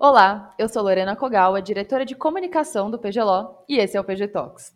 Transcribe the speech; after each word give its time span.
Olá, 0.00 0.54
eu 0.56 0.68
sou 0.68 0.84
Lorena 0.84 1.16
Kogawa, 1.16 1.60
diretora 1.60 2.04
de 2.04 2.14
comunicação 2.14 2.88
do 2.88 3.00
PGLO, 3.00 3.64
e 3.68 3.78
esse 3.78 3.96
é 3.96 4.00
o 4.00 4.04
PG 4.04 4.28
Talks. 4.28 4.72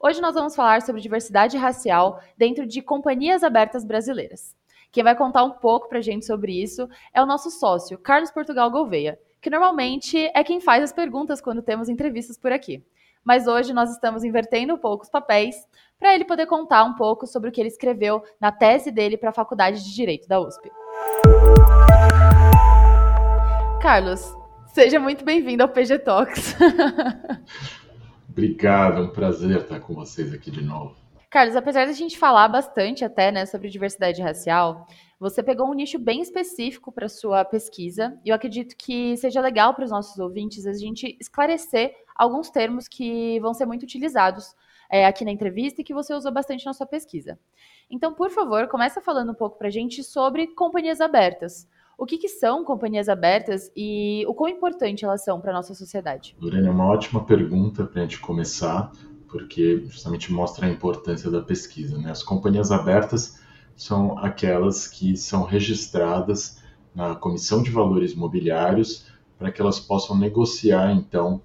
Hoje 0.00 0.18
nós 0.22 0.34
vamos 0.34 0.56
falar 0.56 0.80
sobre 0.80 1.02
diversidade 1.02 1.58
racial 1.58 2.22
dentro 2.38 2.66
de 2.66 2.80
companhias 2.80 3.44
abertas 3.44 3.84
brasileiras. 3.84 4.56
Quem 4.90 5.04
vai 5.04 5.14
contar 5.14 5.44
um 5.44 5.50
pouco 5.50 5.90
para 5.90 5.98
a 5.98 6.02
gente 6.02 6.24
sobre 6.24 6.62
isso 6.62 6.88
é 7.12 7.22
o 7.22 7.26
nosso 7.26 7.50
sócio, 7.50 7.98
Carlos 7.98 8.30
Portugal 8.30 8.70
Gouveia, 8.70 9.20
que 9.42 9.50
normalmente 9.50 10.30
é 10.32 10.42
quem 10.42 10.58
faz 10.58 10.84
as 10.84 10.92
perguntas 10.92 11.38
quando 11.38 11.60
temos 11.60 11.90
entrevistas 11.90 12.38
por 12.38 12.50
aqui. 12.50 12.82
Mas 13.22 13.46
hoje 13.46 13.74
nós 13.74 13.90
estamos 13.90 14.24
invertendo 14.24 14.72
um 14.72 14.78
pouco 14.78 15.04
os 15.04 15.10
papéis 15.10 15.54
para 15.98 16.14
ele 16.14 16.24
poder 16.24 16.46
contar 16.46 16.82
um 16.84 16.94
pouco 16.94 17.26
sobre 17.26 17.50
o 17.50 17.52
que 17.52 17.60
ele 17.60 17.68
escreveu 17.68 18.24
na 18.40 18.50
tese 18.50 18.90
dele 18.90 19.18
para 19.18 19.28
a 19.28 19.34
Faculdade 19.34 19.84
de 19.84 19.94
Direito 19.94 20.26
da 20.26 20.40
USP. 20.40 20.72
Carlos, 23.82 24.34
Seja 24.72 24.98
muito 24.98 25.22
bem-vindo 25.22 25.62
ao 25.62 25.68
PG 25.68 25.98
Talks. 25.98 26.56
Obrigado, 28.26 29.02
é 29.02 29.04
um 29.04 29.10
prazer 29.10 29.58
estar 29.58 29.78
com 29.80 29.92
vocês 29.92 30.32
aqui 30.32 30.50
de 30.50 30.64
novo. 30.64 30.96
Carlos, 31.28 31.54
apesar 31.54 31.84
da 31.84 31.92
gente 31.92 32.18
falar 32.18 32.48
bastante 32.48 33.04
até 33.04 33.30
né, 33.30 33.44
sobre 33.44 33.68
diversidade 33.68 34.22
racial, 34.22 34.86
você 35.20 35.42
pegou 35.42 35.68
um 35.68 35.74
nicho 35.74 35.98
bem 35.98 36.22
específico 36.22 36.90
para 36.90 37.06
sua 37.06 37.44
pesquisa 37.44 38.18
e 38.24 38.30
eu 38.30 38.34
acredito 38.34 38.74
que 38.74 39.14
seja 39.18 39.42
legal 39.42 39.74
para 39.74 39.84
os 39.84 39.90
nossos 39.90 40.18
ouvintes 40.18 40.66
a 40.66 40.72
gente 40.72 41.18
esclarecer 41.20 41.94
alguns 42.16 42.48
termos 42.48 42.88
que 42.88 43.38
vão 43.40 43.52
ser 43.52 43.66
muito 43.66 43.82
utilizados 43.82 44.54
é, 44.90 45.04
aqui 45.04 45.22
na 45.22 45.32
entrevista 45.32 45.82
e 45.82 45.84
que 45.84 45.92
você 45.92 46.14
usou 46.14 46.32
bastante 46.32 46.64
na 46.64 46.72
sua 46.72 46.86
pesquisa. 46.86 47.38
Então, 47.90 48.14
por 48.14 48.30
favor, 48.30 48.68
começa 48.68 49.02
falando 49.02 49.32
um 49.32 49.34
pouco 49.34 49.58
para 49.58 49.68
a 49.68 49.70
gente 49.70 50.02
sobre 50.02 50.46
companhias 50.46 50.98
abertas. 50.98 51.68
O 52.02 52.04
que, 52.04 52.18
que 52.18 52.28
são 52.28 52.64
companhias 52.64 53.08
abertas 53.08 53.70
e 53.76 54.24
o 54.26 54.34
quão 54.34 54.50
importante 54.50 55.04
elas 55.04 55.22
são 55.22 55.40
para 55.40 55.52
a 55.52 55.54
nossa 55.54 55.72
sociedade? 55.72 56.34
Lorena, 56.40 56.66
é 56.66 56.70
uma 56.72 56.88
ótima 56.88 57.24
pergunta 57.24 57.84
para 57.84 58.00
a 58.00 58.02
gente 58.02 58.18
começar, 58.18 58.90
porque 59.28 59.84
justamente 59.86 60.32
mostra 60.32 60.66
a 60.66 60.68
importância 60.68 61.30
da 61.30 61.40
pesquisa. 61.40 61.96
Né? 61.96 62.10
As 62.10 62.20
companhias 62.24 62.72
abertas 62.72 63.40
são 63.76 64.18
aquelas 64.18 64.88
que 64.88 65.16
são 65.16 65.44
registradas 65.44 66.60
na 66.92 67.14
Comissão 67.14 67.62
de 67.62 67.70
Valores 67.70 68.14
Imobiliários 68.14 69.06
para 69.38 69.52
que 69.52 69.60
elas 69.60 69.78
possam 69.78 70.18
negociar, 70.18 70.90
então, 70.90 71.40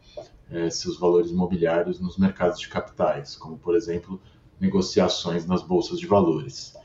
eh, 0.49 0.71
seus 0.71 0.97
valores 0.97 1.29
imobiliários 1.29 1.99
nos 1.99 2.17
mercados 2.17 2.59
de 2.59 2.67
capitais, 2.67 3.35
como, 3.35 3.59
por 3.59 3.75
exemplo, 3.75 4.19
negociações 4.59 5.45
nas 5.45 5.61
bolsas 5.61 5.99
de 5.99 6.07
valores. 6.07 6.75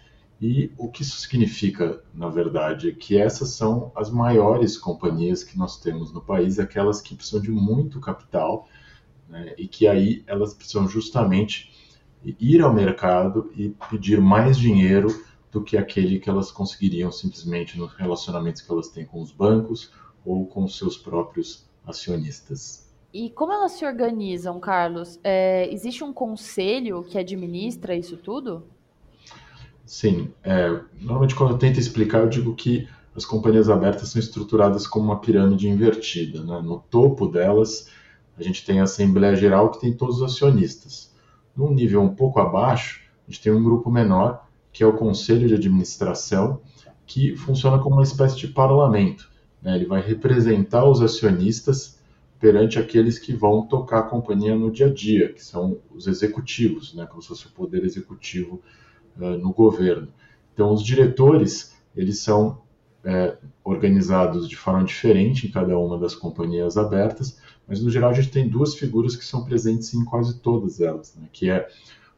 E 0.42 0.72
o 0.76 0.88
que 0.88 1.02
isso 1.02 1.20
significa, 1.20 2.02
na 2.12 2.28
verdade, 2.28 2.88
é 2.88 2.92
que 2.92 3.16
essas 3.16 3.50
são 3.50 3.92
as 3.94 4.10
maiores 4.10 4.76
companhias 4.76 5.44
que 5.44 5.56
nós 5.56 5.78
temos 5.78 6.12
no 6.12 6.20
país, 6.20 6.58
aquelas 6.58 7.00
que 7.00 7.14
precisam 7.14 7.40
de 7.40 7.52
muito 7.52 8.00
capital, 8.00 8.68
né, 9.28 9.54
e 9.56 9.68
que 9.68 9.86
aí 9.86 10.24
elas 10.26 10.52
precisam 10.52 10.88
justamente 10.88 11.70
ir 12.40 12.60
ao 12.60 12.74
mercado 12.74 13.52
e 13.54 13.68
pedir 13.88 14.20
mais 14.20 14.58
dinheiro 14.58 15.06
do 15.52 15.62
que 15.62 15.76
aquele 15.76 16.18
que 16.18 16.28
elas 16.28 16.50
conseguiriam 16.50 17.12
simplesmente 17.12 17.78
nos 17.78 17.92
relacionamentos 17.92 18.62
que 18.62 18.72
elas 18.72 18.88
têm 18.88 19.06
com 19.06 19.22
os 19.22 19.30
bancos 19.30 19.92
ou 20.24 20.44
com 20.44 20.66
seus 20.66 20.96
próprios 20.96 21.70
acionistas. 21.86 22.92
E 23.14 23.30
como 23.30 23.52
elas 23.52 23.72
se 23.72 23.86
organizam, 23.86 24.58
Carlos? 24.58 25.20
É, 25.22 25.72
existe 25.72 26.02
um 26.02 26.12
conselho 26.12 27.04
que 27.04 27.16
administra 27.16 27.94
isso 27.94 28.16
tudo? 28.16 28.66
Sim, 29.92 30.32
é, 30.42 30.80
normalmente 30.98 31.34
quando 31.34 31.50
eu 31.50 31.58
tento 31.58 31.78
explicar, 31.78 32.20
eu 32.20 32.28
digo 32.30 32.54
que 32.54 32.88
as 33.14 33.26
companhias 33.26 33.68
abertas 33.68 34.08
são 34.08 34.18
estruturadas 34.18 34.86
como 34.86 35.04
uma 35.04 35.20
pirâmide 35.20 35.68
invertida. 35.68 36.42
Né? 36.42 36.62
No 36.64 36.78
topo 36.78 37.28
delas, 37.28 37.90
a 38.38 38.42
gente 38.42 38.64
tem 38.64 38.80
a 38.80 38.84
Assembleia 38.84 39.36
Geral, 39.36 39.70
que 39.70 39.78
tem 39.78 39.92
todos 39.92 40.16
os 40.16 40.22
acionistas. 40.22 41.12
Num 41.54 41.74
nível 41.74 42.00
um 42.00 42.14
pouco 42.14 42.40
abaixo, 42.40 43.02
a 43.28 43.30
gente 43.30 43.42
tem 43.42 43.52
um 43.52 43.62
grupo 43.62 43.90
menor, 43.90 44.48
que 44.72 44.82
é 44.82 44.86
o 44.86 44.96
Conselho 44.96 45.46
de 45.46 45.56
Administração, 45.56 46.62
que 47.04 47.36
funciona 47.36 47.78
como 47.78 47.96
uma 47.96 48.02
espécie 48.02 48.38
de 48.38 48.48
parlamento. 48.48 49.30
Né? 49.60 49.76
Ele 49.76 49.84
vai 49.84 50.00
representar 50.00 50.88
os 50.88 51.02
acionistas 51.02 51.98
perante 52.40 52.78
aqueles 52.78 53.18
que 53.18 53.34
vão 53.34 53.66
tocar 53.66 53.98
a 53.98 54.04
companhia 54.04 54.56
no 54.56 54.70
dia 54.70 54.86
a 54.86 54.90
dia, 54.90 55.34
que 55.34 55.44
são 55.44 55.80
os 55.94 56.06
executivos, 56.06 56.94
né? 56.94 57.04
como 57.04 57.20
se 57.20 57.28
fosse 57.28 57.46
o 57.46 57.50
poder 57.50 57.84
executivo 57.84 58.62
uh, 59.16 59.38
no 59.38 59.52
governo. 59.52 60.08
Então, 60.52 60.72
os 60.72 60.82
diretores, 60.82 61.74
eles 61.96 62.18
são 62.18 62.62
é, 63.04 63.36
organizados 63.64 64.48
de 64.48 64.56
forma 64.56 64.84
diferente 64.84 65.46
em 65.46 65.50
cada 65.50 65.76
uma 65.78 65.98
das 65.98 66.14
companhias 66.14 66.76
abertas, 66.76 67.40
mas 67.66 67.82
no 67.82 67.90
geral 67.90 68.10
a 68.10 68.14
gente 68.14 68.30
tem 68.30 68.48
duas 68.48 68.74
figuras 68.74 69.16
que 69.16 69.24
são 69.24 69.44
presentes 69.44 69.92
em 69.94 70.04
quase 70.04 70.38
todas 70.38 70.80
elas, 70.80 71.14
né? 71.16 71.28
que 71.32 71.50
é 71.50 71.68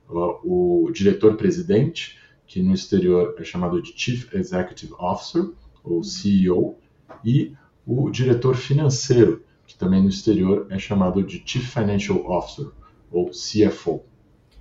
uh, 0.09 0.39
o 0.43 0.91
diretor-presidente, 0.91 2.19
que 2.47 2.63
no 2.63 2.75
exterior 2.75 3.35
é 3.39 3.45
chamado 3.45 3.81
de 3.81 3.93
Chief 3.97 4.33
Executive 4.35 4.93
Officer, 4.99 5.51
ou 5.83 6.03
CEO, 6.03 6.77
e 7.25 7.55
o 7.87 8.11
diretor 8.11 8.55
financeiro, 8.55 9.43
que 9.67 9.77
também 9.77 10.03
no 10.03 10.09
exterior 10.09 10.67
é 10.71 10.79
chamado 10.79 11.23
de 11.23 11.43
Chief 11.45 11.65
Financial 11.65 12.19
Officer, 12.31 12.71
ou 13.11 13.31
CFO. 13.31 14.03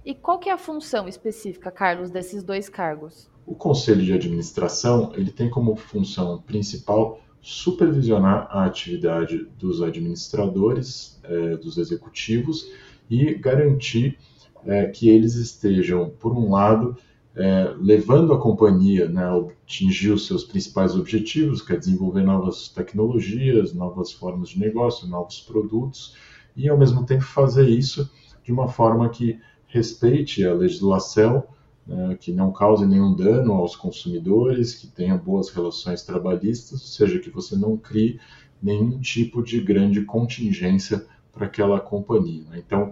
E 0.05 0.13
qual 0.13 0.37
que 0.37 0.49
é 0.49 0.51
a 0.51 0.57
função 0.57 1.07
específica, 1.07 1.71
Carlos, 1.71 2.09
desses 2.09 2.43
dois 2.43 2.67
cargos? 2.67 3.29
O 3.45 3.55
Conselho 3.55 4.03
de 4.03 4.11
Administração 4.11 5.11
ele 5.15 5.31
tem 5.31 5.49
como 5.49 5.75
função 5.75 6.41
principal 6.41 7.19
supervisionar 7.41 8.47
a 8.49 8.65
atividade 8.65 9.47
dos 9.57 9.81
administradores, 9.81 11.19
é, 11.23 11.57
dos 11.57 11.77
executivos 11.77 12.69
e 13.09 13.33
garantir 13.33 14.17
é, 14.65 14.85
que 14.85 15.09
eles 15.09 15.35
estejam, 15.35 16.09
por 16.09 16.33
um 16.33 16.51
lado, 16.51 16.97
é, 17.35 17.73
levando 17.77 18.31
a 18.31 18.39
companhia 18.39 19.09
né, 19.09 19.23
a 19.23 19.35
atingir 19.35 20.11
os 20.11 20.25
seus 20.27 20.43
principais 20.43 20.95
objetivos, 20.95 21.61
que 21.61 21.73
é 21.73 21.77
desenvolver 21.77 22.23
novas 22.23 22.69
tecnologias, 22.69 23.73
novas 23.73 24.11
formas 24.11 24.49
de 24.49 24.59
negócio, 24.59 25.07
novos 25.07 25.41
produtos, 25.41 26.15
e 26.55 26.69
ao 26.69 26.77
mesmo 26.77 27.05
tempo 27.05 27.23
fazer 27.23 27.67
isso 27.67 28.09
de 28.43 28.51
uma 28.51 28.67
forma 28.67 29.09
que 29.09 29.39
respeite 29.73 30.45
a 30.45 30.53
legislação, 30.53 31.43
né, 31.85 32.15
que 32.19 32.31
não 32.31 32.51
cause 32.51 32.85
nenhum 32.85 33.13
dano 33.13 33.53
aos 33.53 33.75
consumidores, 33.75 34.75
que 34.75 34.85
tenha 34.85 35.17
boas 35.17 35.49
relações 35.49 36.03
trabalhistas, 36.03 36.73
ou 36.73 36.87
seja, 36.87 37.19
que 37.19 37.31
você 37.31 37.55
não 37.55 37.75
crie 37.75 38.19
nenhum 38.61 38.99
tipo 38.99 39.41
de 39.41 39.59
grande 39.59 40.03
contingência 40.03 41.03
para 41.31 41.47
aquela 41.47 41.79
companhia. 41.79 42.43
Né? 42.51 42.63
Então, 42.65 42.91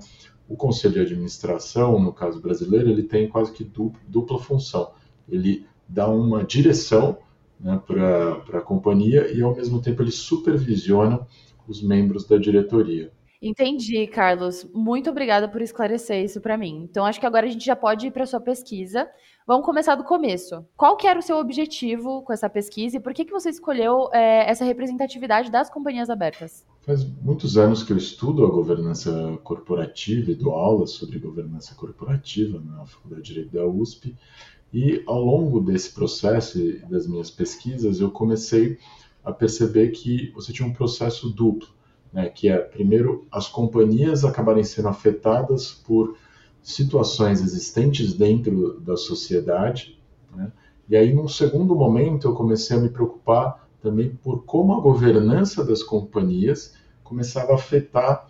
o 0.49 0.55
conselho 0.55 0.95
de 0.95 1.01
administração, 1.01 1.99
no 1.99 2.11
caso 2.11 2.41
brasileiro, 2.41 2.89
ele 2.89 3.03
tem 3.03 3.29
quase 3.29 3.51
que 3.53 3.63
dupla 4.07 4.39
função. 4.39 4.91
Ele 5.29 5.65
dá 5.87 6.09
uma 6.09 6.43
direção 6.43 7.19
né, 7.59 7.79
para 7.85 8.57
a 8.57 8.61
companhia 8.61 9.31
e, 9.31 9.41
ao 9.41 9.55
mesmo 9.55 9.79
tempo, 9.79 10.01
ele 10.01 10.11
supervisiona 10.11 11.25
os 11.67 11.81
membros 11.81 12.25
da 12.25 12.37
diretoria. 12.37 13.11
Entendi, 13.41 14.05
Carlos. 14.05 14.67
Muito 14.71 15.09
obrigada 15.09 15.47
por 15.47 15.63
esclarecer 15.63 16.23
isso 16.23 16.39
para 16.39 16.55
mim. 16.55 16.87
Então, 16.87 17.03
acho 17.03 17.19
que 17.19 17.25
agora 17.25 17.47
a 17.47 17.49
gente 17.49 17.65
já 17.65 17.75
pode 17.75 18.05
ir 18.05 18.11
para 18.11 18.27
sua 18.27 18.39
pesquisa. 18.39 19.09
Vamos 19.47 19.65
começar 19.65 19.95
do 19.95 20.03
começo. 20.03 20.63
Qual 20.77 20.95
que 20.95 21.07
era 21.07 21.17
o 21.17 21.23
seu 21.23 21.37
objetivo 21.37 22.21
com 22.21 22.31
essa 22.31 22.47
pesquisa 22.47 22.97
e 22.97 22.99
por 22.99 23.15
que, 23.15 23.25
que 23.25 23.31
você 23.31 23.49
escolheu 23.49 24.09
é, 24.13 24.47
essa 24.47 24.63
representatividade 24.63 25.49
das 25.49 25.71
companhias 25.71 26.11
abertas? 26.11 26.63
Faz 26.81 27.03
muitos 27.03 27.57
anos 27.57 27.81
que 27.81 27.91
eu 27.91 27.97
estudo 27.97 28.45
a 28.45 28.51
governança 28.51 29.39
corporativa 29.43 30.29
e 30.29 30.35
dou 30.35 30.53
aulas 30.53 30.91
sobre 30.91 31.17
governança 31.17 31.73
corporativa 31.73 32.59
na 32.59 32.85
Faculdade 32.85 33.23
de 33.23 33.27
Direito 33.33 33.53
da 33.53 33.65
USP. 33.65 34.15
E 34.71 35.03
ao 35.07 35.19
longo 35.19 35.59
desse 35.59 35.91
processo 35.91 36.59
e 36.59 36.77
das 36.85 37.07
minhas 37.07 37.31
pesquisas, 37.31 37.99
eu 37.99 38.11
comecei 38.11 38.77
a 39.23 39.33
perceber 39.33 39.89
que 39.89 40.31
você 40.35 40.53
tinha 40.53 40.67
um 40.67 40.73
processo 40.73 41.27
duplo 41.31 41.80
né, 42.13 42.29
que 42.29 42.49
é, 42.49 42.57
primeiro, 42.57 43.25
as 43.31 43.47
companhias 43.47 44.25
acabarem 44.25 44.63
sendo 44.63 44.87
afetadas 44.87 45.71
por 45.71 46.15
situações 46.61 47.41
existentes 47.41 48.13
dentro 48.13 48.79
da 48.81 48.97
sociedade. 48.97 49.99
Né, 50.35 50.51
e 50.89 50.95
aí, 50.95 51.13
num 51.13 51.27
segundo 51.27 51.75
momento, 51.75 52.27
eu 52.27 52.33
comecei 52.33 52.75
a 52.75 52.79
me 52.79 52.89
preocupar 52.89 53.67
também 53.81 54.09
por 54.23 54.43
como 54.43 54.73
a 54.73 54.81
governança 54.81 55.63
das 55.63 55.81
companhias 55.81 56.75
começava 57.03 57.53
a 57.53 57.55
afetar 57.55 58.27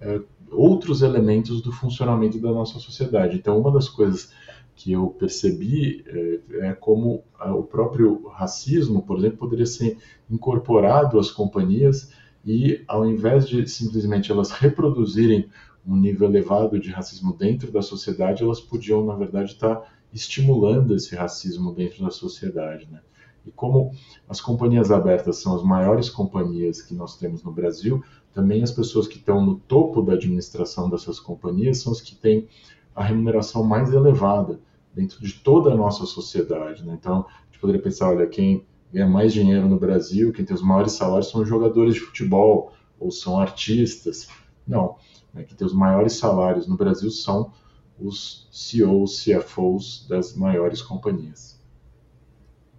é, 0.00 0.20
outros 0.50 1.02
elementos 1.02 1.60
do 1.60 1.72
funcionamento 1.72 2.40
da 2.40 2.50
nossa 2.52 2.78
sociedade. 2.78 3.36
Então, 3.36 3.58
uma 3.58 3.70
das 3.70 3.88
coisas 3.88 4.32
que 4.76 4.92
eu 4.92 5.08
percebi 5.08 6.04
é, 6.06 6.68
é 6.68 6.72
como 6.72 7.22
o 7.40 7.62
próprio 7.62 8.28
racismo, 8.28 9.02
por 9.02 9.18
exemplo, 9.18 9.38
poderia 9.38 9.66
ser 9.66 9.98
incorporado 10.30 11.18
às 11.18 11.30
companhias 11.30 12.10
e 12.44 12.84
ao 12.86 13.06
invés 13.06 13.48
de 13.48 13.66
simplesmente 13.68 14.30
elas 14.30 14.50
reproduzirem 14.50 15.48
um 15.86 15.96
nível 15.96 16.28
elevado 16.28 16.78
de 16.78 16.90
racismo 16.90 17.34
dentro 17.36 17.70
da 17.70 17.82
sociedade, 17.82 18.42
elas 18.42 18.60
podiam, 18.60 19.04
na 19.04 19.14
verdade, 19.14 19.52
estar 19.52 19.82
estimulando 20.12 20.94
esse 20.94 21.14
racismo 21.14 21.72
dentro 21.72 22.04
da 22.04 22.10
sociedade. 22.10 22.88
Né? 22.90 23.00
E 23.46 23.50
como 23.50 23.92
as 24.28 24.40
companhias 24.40 24.90
abertas 24.90 25.38
são 25.38 25.54
as 25.54 25.62
maiores 25.62 26.08
companhias 26.08 26.80
que 26.80 26.94
nós 26.94 27.18
temos 27.18 27.42
no 27.42 27.52
Brasil, 27.52 28.02
também 28.32 28.62
as 28.62 28.70
pessoas 28.70 29.06
que 29.06 29.18
estão 29.18 29.44
no 29.44 29.56
topo 29.56 30.02
da 30.02 30.14
administração 30.14 30.88
dessas 30.88 31.20
companhias 31.20 31.78
são 31.78 31.92
as 31.92 32.00
que 32.00 32.14
têm 32.14 32.48
a 32.94 33.04
remuneração 33.04 33.62
mais 33.62 33.92
elevada 33.92 34.60
dentro 34.94 35.20
de 35.20 35.34
toda 35.34 35.72
a 35.72 35.76
nossa 35.76 36.06
sociedade. 36.06 36.84
Né? 36.84 36.96
Então, 36.98 37.26
a 37.28 37.44
gente 37.46 37.60
poderia 37.60 37.82
pensar, 37.82 38.08
olha, 38.08 38.26
quem 38.26 38.64
ganha 38.94 39.08
mais 39.08 39.32
dinheiro 39.32 39.68
no 39.68 39.76
Brasil, 39.76 40.32
quem 40.32 40.44
tem 40.44 40.54
os 40.54 40.62
maiores 40.62 40.92
salários 40.92 41.28
são 41.28 41.42
os 41.42 41.48
jogadores 41.48 41.94
de 41.94 42.00
futebol 42.00 42.72
ou 42.98 43.10
são 43.10 43.40
artistas. 43.40 44.28
Não, 44.66 44.96
né? 45.34 45.42
quem 45.42 45.56
tem 45.56 45.66
os 45.66 45.74
maiores 45.74 46.12
salários 46.14 46.68
no 46.68 46.76
Brasil 46.76 47.10
são 47.10 47.52
os 47.98 48.48
CEOs, 48.52 49.24
CFOs 49.24 50.06
das 50.08 50.36
maiores 50.36 50.80
companhias. 50.80 51.60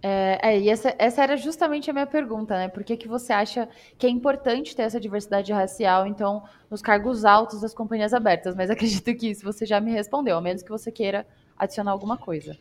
É, 0.02 0.38
é, 0.42 0.60
e 0.60 0.70
essa, 0.70 0.94
essa, 0.98 1.22
era 1.22 1.36
justamente 1.36 1.90
a 1.90 1.92
minha 1.92 2.06
pergunta, 2.06 2.54
né? 2.54 2.68
Por 2.68 2.84
que, 2.84 2.96
que 2.96 3.08
você 3.08 3.32
acha 3.32 3.68
que 3.98 4.06
é 4.06 4.10
importante 4.10 4.74
ter 4.74 4.82
essa 4.82 5.00
diversidade 5.00 5.52
racial, 5.52 6.06
então, 6.06 6.44
nos 6.70 6.80
cargos 6.80 7.24
altos 7.24 7.60
das 7.60 7.74
companhias 7.74 8.14
abertas? 8.14 8.54
Mas 8.54 8.70
acredito 8.70 9.14
que 9.14 9.30
isso 9.30 9.44
você 9.44 9.66
já 9.66 9.80
me 9.80 9.90
respondeu, 9.90 10.36
a 10.36 10.40
menos 10.40 10.62
que 10.62 10.70
você 10.70 10.90
queira 10.90 11.26
adicionar 11.58 11.90
alguma 11.90 12.16
coisa. 12.16 12.56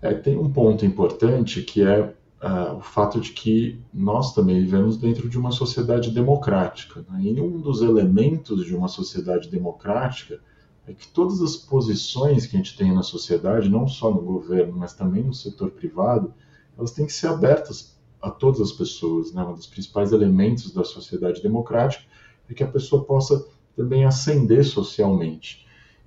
É, 0.00 0.14
tem 0.14 0.38
um 0.38 0.50
ponto 0.50 0.84
importante 0.84 1.62
que 1.62 1.82
é 1.82 2.14
uh, 2.44 2.76
o 2.76 2.80
fato 2.80 3.18
de 3.20 3.32
que 3.32 3.80
nós 3.92 4.34
também 4.34 4.60
vivemos 4.60 4.98
dentro 4.98 5.28
de 5.28 5.38
uma 5.38 5.50
sociedade 5.50 6.10
democrática. 6.10 7.04
Né? 7.08 7.22
E 7.22 7.40
um 7.40 7.58
dos 7.58 7.80
elementos 7.80 8.64
de 8.66 8.76
uma 8.76 8.88
sociedade 8.88 9.48
democrática 9.48 10.38
é 10.86 10.92
que 10.92 11.08
todas 11.08 11.40
as 11.40 11.56
posições 11.56 12.46
que 12.46 12.56
a 12.56 12.58
gente 12.58 12.76
tem 12.76 12.94
na 12.94 13.02
sociedade, 13.02 13.70
não 13.70 13.88
só 13.88 14.10
no 14.10 14.20
governo, 14.20 14.74
mas 14.76 14.92
também 14.92 15.24
no 15.24 15.32
setor 15.32 15.70
privado, 15.70 16.34
elas 16.76 16.90
têm 16.90 17.06
que 17.06 17.12
ser 17.12 17.28
abertas 17.28 17.98
a 18.20 18.30
todas 18.30 18.60
as 18.60 18.72
pessoas. 18.72 19.32
Né? 19.32 19.42
Um 19.42 19.54
dos 19.54 19.66
principais 19.66 20.12
elementos 20.12 20.72
da 20.72 20.84
sociedade 20.84 21.42
democrática 21.42 22.04
é 22.50 22.52
que 22.52 22.62
a 22.62 22.68
pessoa 22.68 23.04
possa 23.04 23.46
também 23.74 24.04
ascender 24.04 24.64
socialmente. 24.64 25.66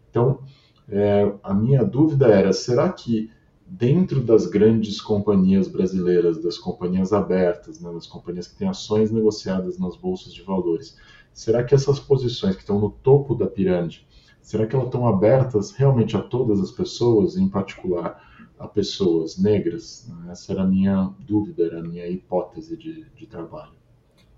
Então, 0.10 0.40
é, 0.88 1.34
a 1.42 1.54
minha 1.54 1.84
dúvida 1.84 2.28
era: 2.28 2.54
será 2.54 2.90
que 2.90 3.32
dentro 3.70 4.22
das 4.22 4.46
grandes 4.46 5.02
companhias 5.02 5.68
brasileiras, 5.68 6.42
das 6.42 6.58
companhias 6.58 7.12
abertas, 7.12 7.82
né, 7.82 7.92
das 7.92 8.08
companhias 8.08 8.48
que 8.48 8.56
têm 8.56 8.68
ações 8.68 9.12
negociadas 9.12 9.78
nas 9.78 9.98
bolsas 9.98 10.34
de 10.34 10.42
valores, 10.42 10.98
será 11.34 11.64
que 11.64 11.76
essas 11.76 12.00
posições 12.00 12.56
que 12.56 12.62
estão 12.62 12.80
no 12.80 12.90
topo 12.90 13.36
da 13.36 13.46
pirâmide, 13.46 14.08
será 14.42 14.66
que 14.66 14.74
elas 14.74 14.88
estão 14.88 15.08
abertas 15.08 15.72
realmente 15.72 16.16
a 16.16 16.22
todas 16.22 16.62
as 16.62 16.72
pessoas, 16.72 17.36
em 17.36 17.50
particular 17.50 18.24
a 18.58 18.68
pessoas 18.68 19.38
negras? 19.38 20.10
Essa 20.30 20.54
era 20.54 20.64
a 20.64 20.68
minha 20.68 21.14
dúvida, 21.20 21.64
era 21.66 21.80
a 21.80 21.84
minha 21.84 22.08
hipótese 22.08 22.78
de, 22.78 23.06
de 23.16 23.28
trabalho. 23.28 23.74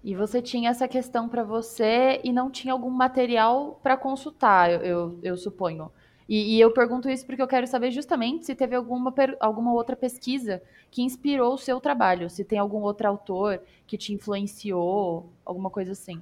E 0.04 0.16
você 0.16 0.42
tinha 0.42 0.70
essa 0.70 0.88
questão 0.88 1.28
para 1.28 1.44
você 1.44 2.22
e 2.24 2.32
não 2.32 2.50
tinha 2.50 2.74
algum 2.74 2.90
material 2.90 3.80
para 3.84 3.98
consultar, 3.98 4.72
eu, 4.72 4.82
eu, 4.82 5.20
eu 5.22 5.38
suponho. 5.38 5.92
E, 6.30 6.56
e, 6.58 6.62
eu 6.62 6.72
pergunto 6.72 7.10
isso 7.10 7.26
porque 7.26 7.42
eu 7.42 7.48
quero 7.48 7.66
saber 7.66 7.90
justamente 7.90 8.46
se 8.46 8.54
teve 8.54 8.76
alguma, 8.76 9.12
alguma 9.40 9.74
outra 9.74 9.96
pesquisa 9.96 10.62
que 10.92 11.02
inspirou 11.02 11.56
o 11.56 11.58
seu 11.58 11.82
trabalho, 11.82 12.30
se 12.30 12.44
tem 12.44 12.60
algum 12.60 12.82
outro 12.82 13.08
autor 13.08 13.60
que 13.88 13.98
te 13.98 14.14
influenciou, 14.14 15.28
alguma 15.44 15.72
coisa 15.72 15.94
assim. 15.94 16.22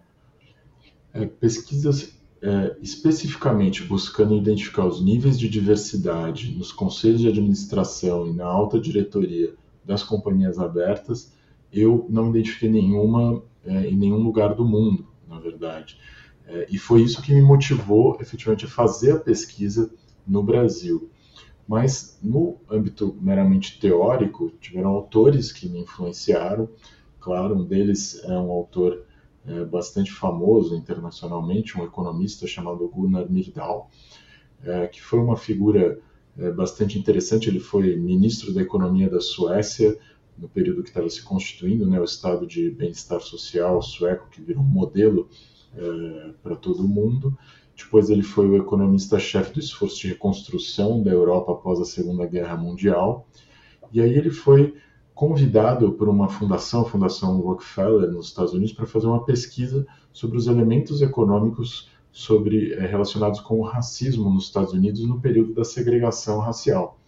É, 1.13 1.25
pesquisas 1.25 2.17
é, 2.41 2.77
especificamente 2.81 3.83
buscando 3.83 4.37
identificar 4.37 4.85
os 4.85 5.03
níveis 5.03 5.37
de 5.37 5.49
diversidade 5.49 6.55
nos 6.55 6.71
conselhos 6.71 7.19
de 7.19 7.27
administração 7.27 8.27
e 8.27 8.33
na 8.33 8.45
alta 8.45 8.79
diretoria 8.79 9.53
das 9.83 10.03
companhias 10.03 10.57
abertas, 10.57 11.33
eu 11.71 12.05
não 12.09 12.29
identifiquei 12.29 12.69
nenhuma 12.69 13.43
é, 13.65 13.89
em 13.89 13.95
nenhum 13.97 14.19
lugar 14.19 14.55
do 14.55 14.65
mundo, 14.65 15.05
na 15.27 15.37
verdade. 15.37 15.99
É, 16.47 16.65
e 16.69 16.77
foi 16.77 17.01
isso 17.01 17.21
que 17.21 17.33
me 17.33 17.41
motivou 17.41 18.17
efetivamente 18.21 18.65
a 18.65 18.69
fazer 18.69 19.11
a 19.11 19.19
pesquisa 19.19 19.91
no 20.25 20.41
Brasil. 20.41 21.11
Mas 21.67 22.17
no 22.23 22.57
âmbito 22.69 23.17
meramente 23.21 23.79
teórico, 23.79 24.51
tiveram 24.61 24.91
autores 24.91 25.51
que 25.51 25.67
me 25.67 25.79
influenciaram. 25.79 26.69
Claro, 27.19 27.57
um 27.57 27.65
deles 27.65 28.23
é 28.23 28.31
um 28.31 28.49
autor 28.49 29.03
é, 29.45 29.65
bastante 29.65 30.11
famoso 30.11 30.73
internacionalmente, 30.75 31.77
um 31.77 31.83
economista 31.83 32.47
chamado 32.47 32.87
Gunnar 32.87 33.29
Myrdal, 33.29 33.91
é, 34.63 34.87
que 34.87 35.01
foi 35.01 35.19
uma 35.19 35.35
figura 35.35 35.99
é, 36.37 36.51
bastante 36.51 36.97
interessante. 36.97 37.49
Ele 37.49 37.59
foi 37.59 37.97
ministro 37.97 38.53
da 38.53 38.61
Economia 38.61 39.09
da 39.09 39.19
Suécia 39.19 39.97
no 40.37 40.47
período 40.47 40.83
que 40.83 40.89
estava 40.89 41.09
se 41.09 41.23
constituindo, 41.23 41.85
né, 41.85 41.99
o 41.99 42.03
estado 42.03 42.45
de 42.45 42.69
bem-estar 42.69 43.19
social 43.19 43.81
sueco, 43.81 44.29
que 44.29 44.39
virou 44.39 44.61
um 44.61 44.67
modelo 44.67 45.27
é, 45.75 46.31
para 46.43 46.55
todo 46.55 46.87
mundo. 46.87 47.37
Depois 47.75 48.09
ele 48.09 48.23
foi 48.23 48.47
o 48.47 48.57
economista-chefe 48.57 49.53
do 49.53 49.59
esforço 49.59 49.99
de 49.99 50.07
reconstrução 50.07 51.03
da 51.03 51.11
Europa 51.11 51.51
após 51.51 51.79
a 51.79 51.85
Segunda 51.85 52.25
Guerra 52.25 52.57
Mundial. 52.57 53.27
E 53.91 54.01
aí 54.01 54.13
ele 54.13 54.31
foi 54.31 54.75
convidado 55.13 55.91
por 55.93 56.09
uma 56.09 56.29
fundação, 56.29 56.81
a 56.81 56.85
Fundação 56.85 57.39
Rockefeller, 57.39 58.11
nos 58.11 58.27
Estados 58.27 58.53
Unidos, 58.53 58.73
para 58.73 58.85
fazer 58.85 59.07
uma 59.07 59.23
pesquisa 59.23 59.85
sobre 60.11 60.37
os 60.37 60.47
elementos 60.47 61.01
econômicos 61.01 61.89
sobre, 62.11 62.73
é, 62.73 62.85
relacionados 62.87 63.39
com 63.39 63.59
o 63.59 63.63
racismo 63.63 64.29
nos 64.29 64.45
Estados 64.45 64.73
Unidos 64.73 65.01
no 65.05 65.21
período 65.21 65.53
da 65.53 65.63
segregação 65.63 66.39
racial. 66.39 66.99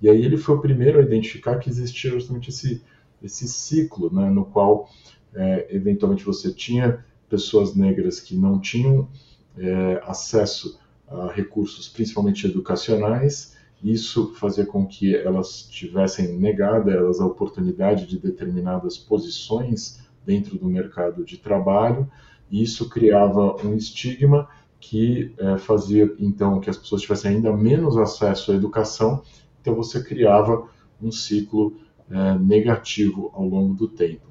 E 0.00 0.08
aí 0.08 0.24
ele 0.24 0.36
foi 0.36 0.56
o 0.56 0.60
primeiro 0.60 0.98
a 0.98 1.02
identificar 1.02 1.58
que 1.58 1.68
existia 1.68 2.10
justamente 2.10 2.48
esse, 2.50 2.82
esse 3.22 3.46
ciclo, 3.48 4.12
né, 4.12 4.30
no 4.30 4.46
qual, 4.46 4.88
é, 5.34 5.66
eventualmente, 5.74 6.24
você 6.24 6.52
tinha 6.52 7.04
pessoas 7.28 7.74
negras 7.74 8.20
que 8.20 8.36
não 8.36 8.58
tinham 8.58 9.08
é, 9.56 10.02
acesso 10.04 10.78
a 11.08 11.30
recursos, 11.32 11.88
principalmente 11.88 12.46
educacionais, 12.46 13.56
isso 13.82 14.32
fazia 14.34 14.66
com 14.66 14.86
que 14.86 15.14
elas 15.14 15.62
tivessem 15.62 16.36
negada 16.36 16.90
elas 16.90 17.20
a 17.20 17.26
oportunidade 17.26 18.06
de 18.06 18.18
determinadas 18.18 18.96
posições 18.96 20.00
dentro 20.24 20.58
do 20.58 20.66
mercado 20.66 21.24
de 21.24 21.36
trabalho, 21.36 22.10
e 22.50 22.62
isso 22.62 22.88
criava 22.88 23.56
um 23.64 23.74
estigma 23.74 24.48
que 24.80 25.34
é, 25.38 25.58
fazia 25.58 26.12
então 26.18 26.60
que 26.60 26.70
as 26.70 26.76
pessoas 26.76 27.02
tivessem 27.02 27.36
ainda 27.36 27.52
menos 27.56 27.96
acesso 27.96 28.52
à 28.52 28.54
educação, 28.54 29.22
então 29.60 29.74
você 29.74 30.02
criava 30.02 30.68
um 31.02 31.10
ciclo 31.10 31.76
é, 32.10 32.38
negativo 32.38 33.30
ao 33.34 33.46
longo 33.46 33.74
do 33.74 33.88
tempo. 33.88 34.26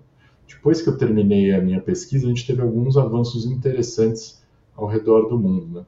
Depois 0.47 0.81
que 0.81 0.89
eu 0.89 0.97
terminei 0.97 1.53
a 1.53 1.61
minha 1.61 1.81
pesquisa, 1.81 2.25
a 2.25 2.29
gente 2.29 2.45
teve 2.45 2.61
alguns 2.61 2.97
avanços 2.97 3.45
interessantes 3.45 4.43
ao 4.75 4.87
redor 4.87 5.27
do 5.27 5.37
mundo. 5.37 5.67
Né? 5.67 5.85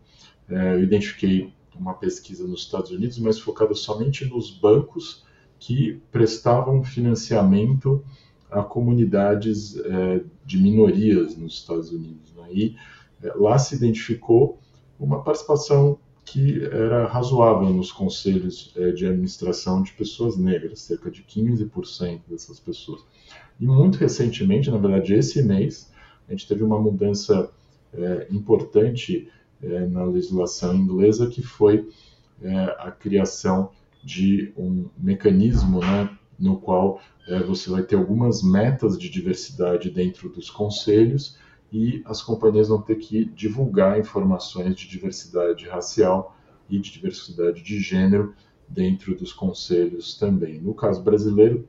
É, 0.49 0.73
eu 0.75 0.83
identifiquei 0.83 1.53
uma 1.75 1.93
pesquisa 1.93 2.47
nos 2.47 2.61
Estados 2.61 2.91
Unidos, 2.91 3.19
mas 3.19 3.39
focada 3.39 3.73
somente 3.75 4.25
nos 4.25 4.51
bancos 4.51 5.23
que 5.59 6.01
prestavam 6.11 6.83
financiamento 6.83 8.03
a 8.49 8.63
comunidades 8.63 9.77
é, 9.77 10.23
de 10.45 10.57
minorias 10.57 11.35
nos 11.35 11.55
Estados 11.55 11.91
Unidos. 11.91 12.33
Né? 12.35 12.47
E 12.51 12.75
é, 13.21 13.33
lá 13.35 13.57
se 13.57 13.75
identificou 13.75 14.59
uma 14.99 15.23
participação 15.23 15.99
que 16.23 16.63
era 16.65 17.07
razoável 17.07 17.69
nos 17.69 17.91
conselhos 17.91 18.73
é, 18.75 18.91
de 18.91 19.05
administração 19.05 19.81
de 19.81 19.93
pessoas 19.93 20.35
negras, 20.37 20.81
cerca 20.81 21.09
de 21.09 21.23
15% 21.23 22.21
dessas 22.27 22.59
pessoas. 22.59 23.01
E 23.59 23.65
muito 23.65 23.97
recentemente, 23.97 24.69
na 24.69 24.77
verdade, 24.77 25.13
esse 25.13 25.41
mês, 25.41 25.91
a 26.27 26.31
gente 26.31 26.47
teve 26.47 26.63
uma 26.63 26.79
mudança 26.79 27.51
é, 27.93 28.27
importante 28.31 29.29
é, 29.61 29.85
na 29.87 30.03
legislação 30.03 30.75
inglesa, 30.75 31.27
que 31.27 31.41
foi 31.41 31.89
é, 32.41 32.55
a 32.79 32.91
criação 32.91 33.71
de 34.03 34.53
um 34.55 34.87
mecanismo 34.97 35.79
né, 35.79 36.09
no 36.39 36.57
qual 36.59 37.01
é, 37.27 37.39
você 37.39 37.69
vai 37.69 37.83
ter 37.83 37.95
algumas 37.95 38.43
metas 38.43 38.97
de 38.97 39.09
diversidade 39.09 39.89
dentro 39.89 40.29
dos 40.29 40.49
conselhos 40.49 41.37
e 41.71 42.01
as 42.05 42.21
companhias 42.21 42.69
vão 42.69 42.81
ter 42.81 42.95
que 42.95 43.25
divulgar 43.25 43.99
informações 43.99 44.75
de 44.75 44.87
diversidade 44.87 45.67
racial 45.67 46.37
e 46.69 46.79
de 46.79 46.91
diversidade 46.91 47.61
de 47.61 47.79
gênero 47.79 48.33
dentro 48.67 49.15
dos 49.15 49.33
conselhos 49.33 50.17
também. 50.17 50.59
No 50.59 50.73
caso 50.73 51.01
brasileiro, 51.03 51.67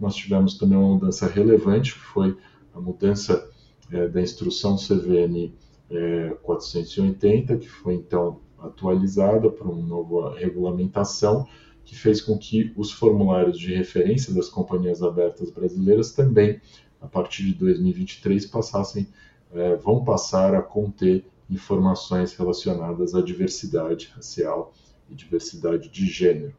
nós 0.00 0.14
tivemos 0.14 0.56
também 0.56 0.78
uma 0.78 0.94
mudança 0.94 1.26
relevante, 1.26 1.94
que 1.94 2.00
foi 2.00 2.36
a 2.74 2.80
mudança 2.80 3.48
é, 3.92 4.08
da 4.08 4.20
instrução 4.20 4.76
CVN 4.76 5.52
é, 5.90 6.30
480, 6.42 7.56
que 7.58 7.68
foi 7.68 7.94
então 7.94 8.40
atualizada 8.58 9.50
para 9.50 9.68
uma 9.68 9.86
nova 9.86 10.38
regulamentação, 10.38 11.46
que 11.84 11.96
fez 11.96 12.20
com 12.20 12.38
que 12.38 12.72
os 12.76 12.92
formulários 12.92 13.58
de 13.58 13.74
referência 13.74 14.32
das 14.32 14.48
companhias 14.48 15.02
abertas 15.02 15.50
brasileiras 15.50 16.12
também, 16.12 16.60
a 17.00 17.06
partir 17.06 17.44
de 17.44 17.54
2023, 17.54 18.46
passassem, 18.46 19.08
é, 19.52 19.76
vão 19.76 20.04
passar 20.04 20.54
a 20.54 20.62
conter 20.62 21.24
informações 21.48 22.34
relacionadas 22.34 23.14
à 23.14 23.20
diversidade 23.20 24.12
racial 24.14 24.72
e 25.10 25.14
diversidade 25.14 25.88
de 25.88 26.06
gênero. 26.06 26.54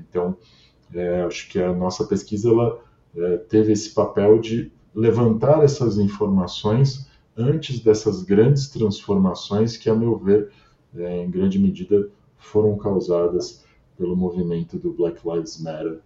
Então, 0.00 0.36
é, 0.94 1.22
acho 1.22 1.48
que 1.48 1.60
a 1.60 1.72
nossa 1.72 2.04
pesquisa 2.04 2.48
ela 2.48 2.80
é, 3.16 3.36
teve 3.38 3.72
esse 3.72 3.92
papel 3.94 4.38
de 4.40 4.72
levantar 4.94 5.62
essas 5.62 5.98
informações 5.98 7.08
antes 7.36 7.80
dessas 7.80 8.22
grandes 8.22 8.68
transformações 8.68 9.76
que, 9.76 9.88
a 9.88 9.94
meu 9.94 10.16
ver, 10.16 10.50
é, 10.96 11.22
em 11.22 11.30
grande 11.30 11.58
medida 11.58 12.08
foram 12.36 12.76
causadas 12.76 13.64
pelo 13.96 14.16
movimento 14.16 14.78
do 14.78 14.92
Black 14.92 15.20
Lives 15.28 15.60
Matter 15.60 16.00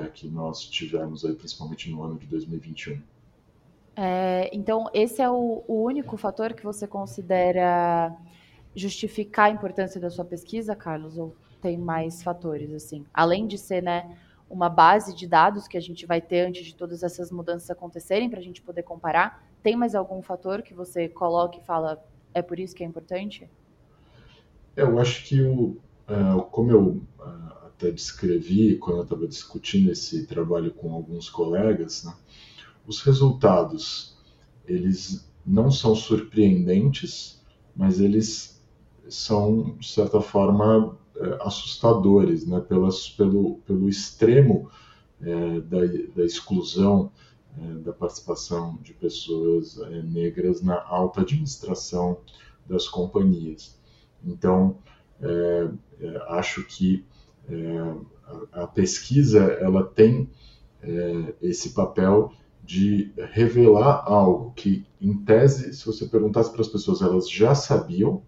é, 0.00 0.06
que 0.06 0.26
nós 0.28 0.62
tivemos 0.64 1.24
aí, 1.24 1.34
principalmente 1.34 1.90
no 1.90 2.02
ano 2.02 2.18
de 2.18 2.26
2021. 2.26 3.00
É, 3.96 4.48
então, 4.52 4.88
esse 4.94 5.20
é 5.20 5.28
o, 5.28 5.62
o, 5.66 5.82
único 5.82 6.16
fator 6.16 6.54
que 6.54 6.64
você 6.64 6.86
considera 6.86 8.14
justificar 8.74 9.46
a 9.46 9.50
importância 9.50 10.00
da 10.00 10.08
sua 10.08 10.24
pesquisa, 10.24 10.74
Carlos? 10.74 11.18
Ou 11.18 11.34
tem 11.60 11.76
mais 11.76 12.22
fatores, 12.22 12.72
assim? 12.72 13.04
Além 13.12 13.46
de 13.46 13.58
ser, 13.58 13.82
né, 13.82 14.16
uma 14.48 14.68
base 14.68 15.14
de 15.14 15.26
dados 15.26 15.68
que 15.68 15.76
a 15.76 15.80
gente 15.80 16.06
vai 16.06 16.20
ter 16.20 16.46
antes 16.46 16.64
de 16.64 16.74
todas 16.74 17.02
essas 17.02 17.30
mudanças 17.30 17.70
acontecerem, 17.70 18.30
para 18.30 18.38
a 18.38 18.42
gente 18.42 18.62
poder 18.62 18.82
comparar, 18.82 19.44
tem 19.62 19.76
mais 19.76 19.94
algum 19.94 20.22
fator 20.22 20.62
que 20.62 20.72
você 20.72 21.08
coloca 21.08 21.58
e 21.58 21.60
fala, 21.60 22.02
é 22.32 22.40
por 22.40 22.58
isso 22.58 22.74
que 22.74 22.82
é 22.82 22.86
importante? 22.86 23.48
Eu 24.74 24.98
acho 24.98 25.24
que, 25.24 25.42
o, 25.42 25.76
uh, 26.08 26.42
como 26.50 26.70
eu 26.70 27.02
uh, 27.18 27.66
até 27.66 27.90
descrevi 27.90 28.76
quando 28.76 28.98
eu 28.98 29.02
estava 29.02 29.26
discutindo 29.26 29.90
esse 29.90 30.26
trabalho 30.26 30.72
com 30.72 30.94
alguns 30.94 31.28
colegas, 31.28 32.04
né, 32.04 32.14
os 32.86 33.02
resultados, 33.02 34.16
eles 34.66 35.28
não 35.44 35.70
são 35.70 35.94
surpreendentes, 35.94 37.42
mas 37.76 38.00
eles 38.00 38.62
são, 39.08 39.76
de 39.78 39.88
certa 39.88 40.20
forma, 40.20 40.96
assustadores, 41.40 42.46
né? 42.46 42.60
Pelas, 42.60 43.08
pelo, 43.08 43.56
pelo 43.66 43.88
extremo 43.88 44.70
é, 45.20 45.60
da, 45.60 45.78
da, 46.14 46.24
exclusão 46.24 47.10
é, 47.58 47.74
da 47.78 47.92
participação 47.92 48.78
de 48.82 48.92
pessoas 48.94 49.78
é, 49.78 50.02
negras 50.02 50.62
na 50.62 50.80
alta 50.80 51.22
administração 51.22 52.18
das 52.68 52.88
companhias. 52.88 53.76
Então, 54.24 54.78
é, 55.20 55.68
é, 56.00 56.22
acho 56.28 56.64
que 56.64 57.04
a, 58.52 58.62
a, 58.62 58.66
pesquisa 58.66 59.40
ela 59.40 59.82
tem 59.82 60.28
esse 61.40 61.70
papel 61.70 62.32
de 62.62 63.10
revelar 63.32 64.04
algo 64.06 64.52
que, 64.54 64.86
em 65.00 65.16
tese, 65.24 65.72
se 65.74 65.84
você 65.86 66.06
perguntasse 66.06 66.52
para 66.52 66.60
as 66.60 66.68
pessoas, 66.68 67.00
elas 67.00 67.28
já 67.28 67.54
sabiam, 67.54 68.22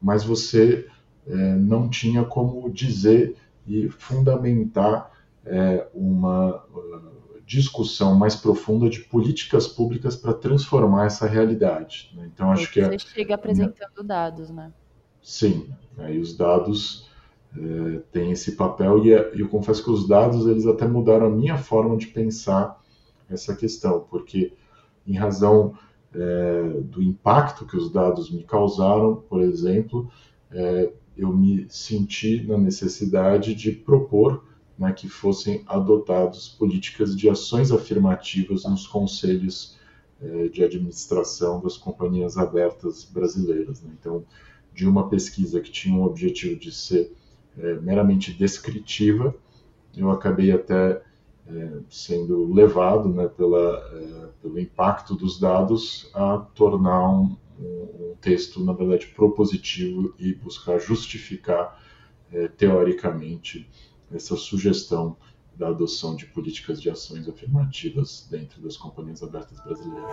mas 0.00 0.24
você 0.24 0.88
é, 1.26 1.34
não 1.54 1.88
tinha 1.88 2.24
como 2.24 2.70
dizer 2.70 3.36
e 3.66 3.88
fundamentar 3.88 5.10
é, 5.44 5.86
uma 5.94 6.56
uh, 6.56 7.40
discussão 7.46 8.14
mais 8.14 8.34
profunda 8.34 8.88
de 8.88 9.00
políticas 9.00 9.66
públicas 9.66 10.16
para 10.16 10.32
transformar 10.32 11.06
essa 11.06 11.26
realidade. 11.26 12.12
Né? 12.14 12.30
Então, 12.32 12.50
acho 12.50 12.70
que 12.72 12.82
você 12.82 12.98
chega 12.98 13.34
apresentando 13.34 14.02
dados, 14.02 14.50
né? 14.50 14.72
Sim, 15.22 15.70
aí 15.98 16.18
os 16.18 16.36
dados 16.36 17.08
é, 17.56 18.00
têm 18.12 18.32
esse 18.32 18.52
papel 18.52 19.04
e, 19.06 19.10
e 19.36 19.40
eu 19.40 19.48
confesso 19.48 19.82
que 19.82 19.90
os 19.90 20.06
dados 20.06 20.46
eles 20.46 20.66
até 20.66 20.86
mudaram 20.86 21.26
a 21.26 21.30
minha 21.30 21.56
forma 21.56 21.96
de 21.96 22.08
pensar 22.08 22.82
essa 23.30 23.54
questão, 23.54 24.06
porque 24.10 24.52
em 25.06 25.14
razão 25.14 25.74
é, 26.14 26.80
do 26.82 27.02
impacto 27.02 27.66
que 27.66 27.76
os 27.76 27.90
dados 27.90 28.30
me 28.30 28.44
causaram, 28.44 29.16
por 29.28 29.40
exemplo, 29.40 30.10
é, 30.50 30.92
eu 31.16 31.32
me 31.32 31.66
senti 31.68 32.42
na 32.46 32.58
necessidade 32.58 33.54
de 33.54 33.72
propor 33.72 34.44
né, 34.78 34.92
que 34.92 35.08
fossem 35.08 35.62
adotadas 35.66 36.48
políticas 36.48 37.16
de 37.16 37.28
ações 37.28 37.70
afirmativas 37.70 38.64
nos 38.64 38.86
conselhos 38.86 39.78
é, 40.20 40.48
de 40.48 40.64
administração 40.64 41.60
das 41.60 41.76
companhias 41.76 42.36
abertas 42.36 43.04
brasileiras. 43.04 43.82
Né? 43.82 43.92
Então, 43.98 44.24
de 44.72 44.86
uma 44.86 45.08
pesquisa 45.08 45.60
que 45.60 45.70
tinha 45.70 45.96
um 45.96 46.04
objetivo 46.04 46.58
de 46.58 46.72
ser 46.72 47.12
é, 47.56 47.74
meramente 47.74 48.32
descritiva, 48.32 49.34
eu 49.96 50.10
acabei 50.10 50.50
até 50.50 51.00
é, 51.46 51.78
sendo 51.88 52.52
levado 52.52 53.08
né, 53.08 53.28
pela, 53.28 53.78
é, 53.92 54.28
pelo 54.42 54.58
impacto 54.58 55.14
dos 55.14 55.38
dados 55.38 56.10
a 56.14 56.38
tornar 56.38 57.08
um, 57.08 57.36
um, 57.58 58.14
texto, 58.20 58.64
na 58.64 58.72
verdade, 58.72 59.06
propositivo 59.08 60.14
e 60.18 60.34
buscar 60.34 60.78
justificar 60.78 61.80
é, 62.32 62.48
teoricamente 62.48 63.68
essa 64.12 64.36
sugestão 64.36 65.16
da 65.56 65.68
adoção 65.68 66.16
de 66.16 66.26
políticas 66.26 66.80
de 66.80 66.90
ações 66.90 67.28
afirmativas 67.28 68.26
dentro 68.30 68.60
das 68.60 68.76
companhias 68.76 69.22
abertas 69.22 69.62
brasileiras. 69.62 70.10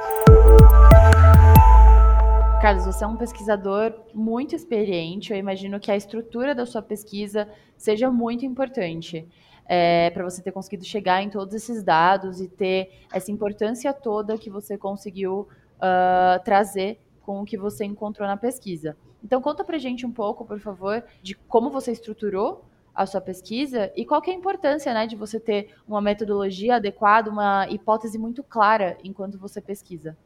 Carlos, 2.62 2.86
você 2.86 3.04
é 3.04 3.08
um 3.08 3.18
pesquisador 3.18 3.92
muito 4.14 4.56
experiente. 4.56 5.34
Eu 5.34 5.38
imagino 5.40 5.80
que 5.80 5.90
a 5.90 5.96
estrutura 5.96 6.54
da 6.54 6.66
sua 6.66 6.82
pesquisa 6.82 7.50
seja 7.76 8.12
muito 8.12 8.46
importante 8.46 9.28
é, 9.66 10.12
para 10.12 10.24
você 10.24 10.44
ter 10.44 10.52
conseguido 10.52 10.86
chegar 10.86 11.24
em 11.24 11.30
todos 11.30 11.56
esses 11.56 11.82
dados 11.82 12.40
e 12.40 12.48
ter 12.48 12.92
essa 13.12 13.32
importância 13.32 13.92
toda 13.94 14.38
que 14.38 14.50
você 14.50 14.78
conseguiu 14.78 15.48
uh, 15.78 16.44
trazer 16.44 17.00
com 17.22 17.42
o 17.42 17.46
que 17.46 17.58
você 17.58 17.86
encontrou 17.86 18.28
na 18.28 18.38
pesquisa. 18.38 18.98
Então, 19.24 19.42
conta 19.42 19.64
para 19.64 19.78
gente 19.78 20.06
um 20.06 20.12
pouco, 20.12 20.46
por 20.46 20.60
favor, 20.60 21.04
de 21.22 21.36
como 21.36 21.70
você 21.70 21.92
estruturou 21.92 22.66
a 22.94 23.06
sua 23.06 23.22
pesquisa 23.22 23.92
e 23.96 24.06
qual 24.06 24.22
é 24.26 24.32
a 24.32 24.34
importância 24.34 24.94
né, 24.94 25.08
de 25.08 25.16
você 25.16 25.40
ter 25.40 25.74
uma 25.88 26.02
metodologia 26.02 26.76
adequada, 26.76 27.30
uma 27.30 27.70
hipótese 27.70 28.18
muito 28.18 28.44
clara 28.44 28.98
enquanto 29.04 29.38
você 29.38 29.62
pesquisa. 29.62 30.18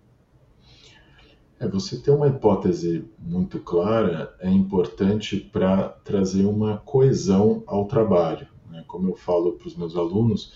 É, 1.59 1.67
você 1.67 1.97
ter 2.01 2.11
uma 2.11 2.27
hipótese 2.27 3.09
muito 3.19 3.59
clara 3.59 4.35
é 4.39 4.49
importante 4.49 5.37
para 5.39 5.89
trazer 6.03 6.45
uma 6.45 6.79
coesão 6.79 7.63
ao 7.67 7.85
trabalho 7.85 8.47
como 8.87 9.09
eu 9.09 9.15
falo 9.15 9.53
para 9.53 9.67
os 9.67 9.75
meus 9.75 9.95
alunos, 9.95 10.53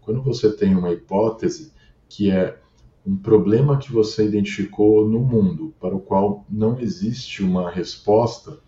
quando 0.00 0.22
você 0.22 0.54
tem 0.54 0.74
uma 0.74 0.92
hipótese 0.92 1.72
que 2.08 2.30
é 2.30 2.58
um 3.04 3.16
problema 3.16 3.78
que 3.78 3.92
você 3.92 4.24
identificou 4.24 5.08
no 5.08 5.20
mundo 5.20 5.74
para 5.80 5.94
o 5.94 6.00
qual 6.00 6.44
não 6.48 6.78
existe 6.78 7.42
uma 7.42 7.70
resposta, 7.70 8.60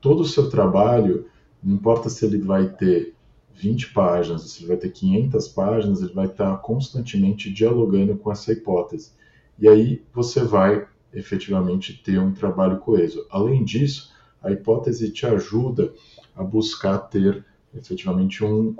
todo 0.00 0.20
o 0.20 0.26
seu 0.26 0.48
trabalho, 0.48 1.26
não 1.62 1.74
importa 1.74 2.08
se 2.08 2.24
ele 2.24 2.38
vai 2.38 2.68
ter 2.68 3.14
20 3.54 3.92
páginas, 3.92 4.42
se 4.42 4.60
ele 4.60 4.68
vai 4.68 4.76
ter 4.76 4.90
500 4.90 5.48
páginas, 5.48 6.02
ele 6.02 6.12
vai 6.12 6.26
estar 6.26 6.56
constantemente 6.58 7.52
dialogando 7.52 8.16
com 8.16 8.30
essa 8.30 8.52
hipótese. 8.52 9.12
E 9.58 9.66
aí 9.66 10.04
você 10.12 10.44
vai 10.44 10.86
efetivamente 11.12 12.00
ter 12.04 12.20
um 12.20 12.32
trabalho 12.32 12.78
coeso. 12.78 13.26
Além 13.30 13.64
disso, 13.64 14.12
a 14.42 14.52
hipótese 14.52 15.10
te 15.10 15.26
ajuda 15.26 15.92
a 16.36 16.44
buscar 16.44 16.98
ter 16.98 17.44
efetivamente 17.74 18.44
um 18.44 18.76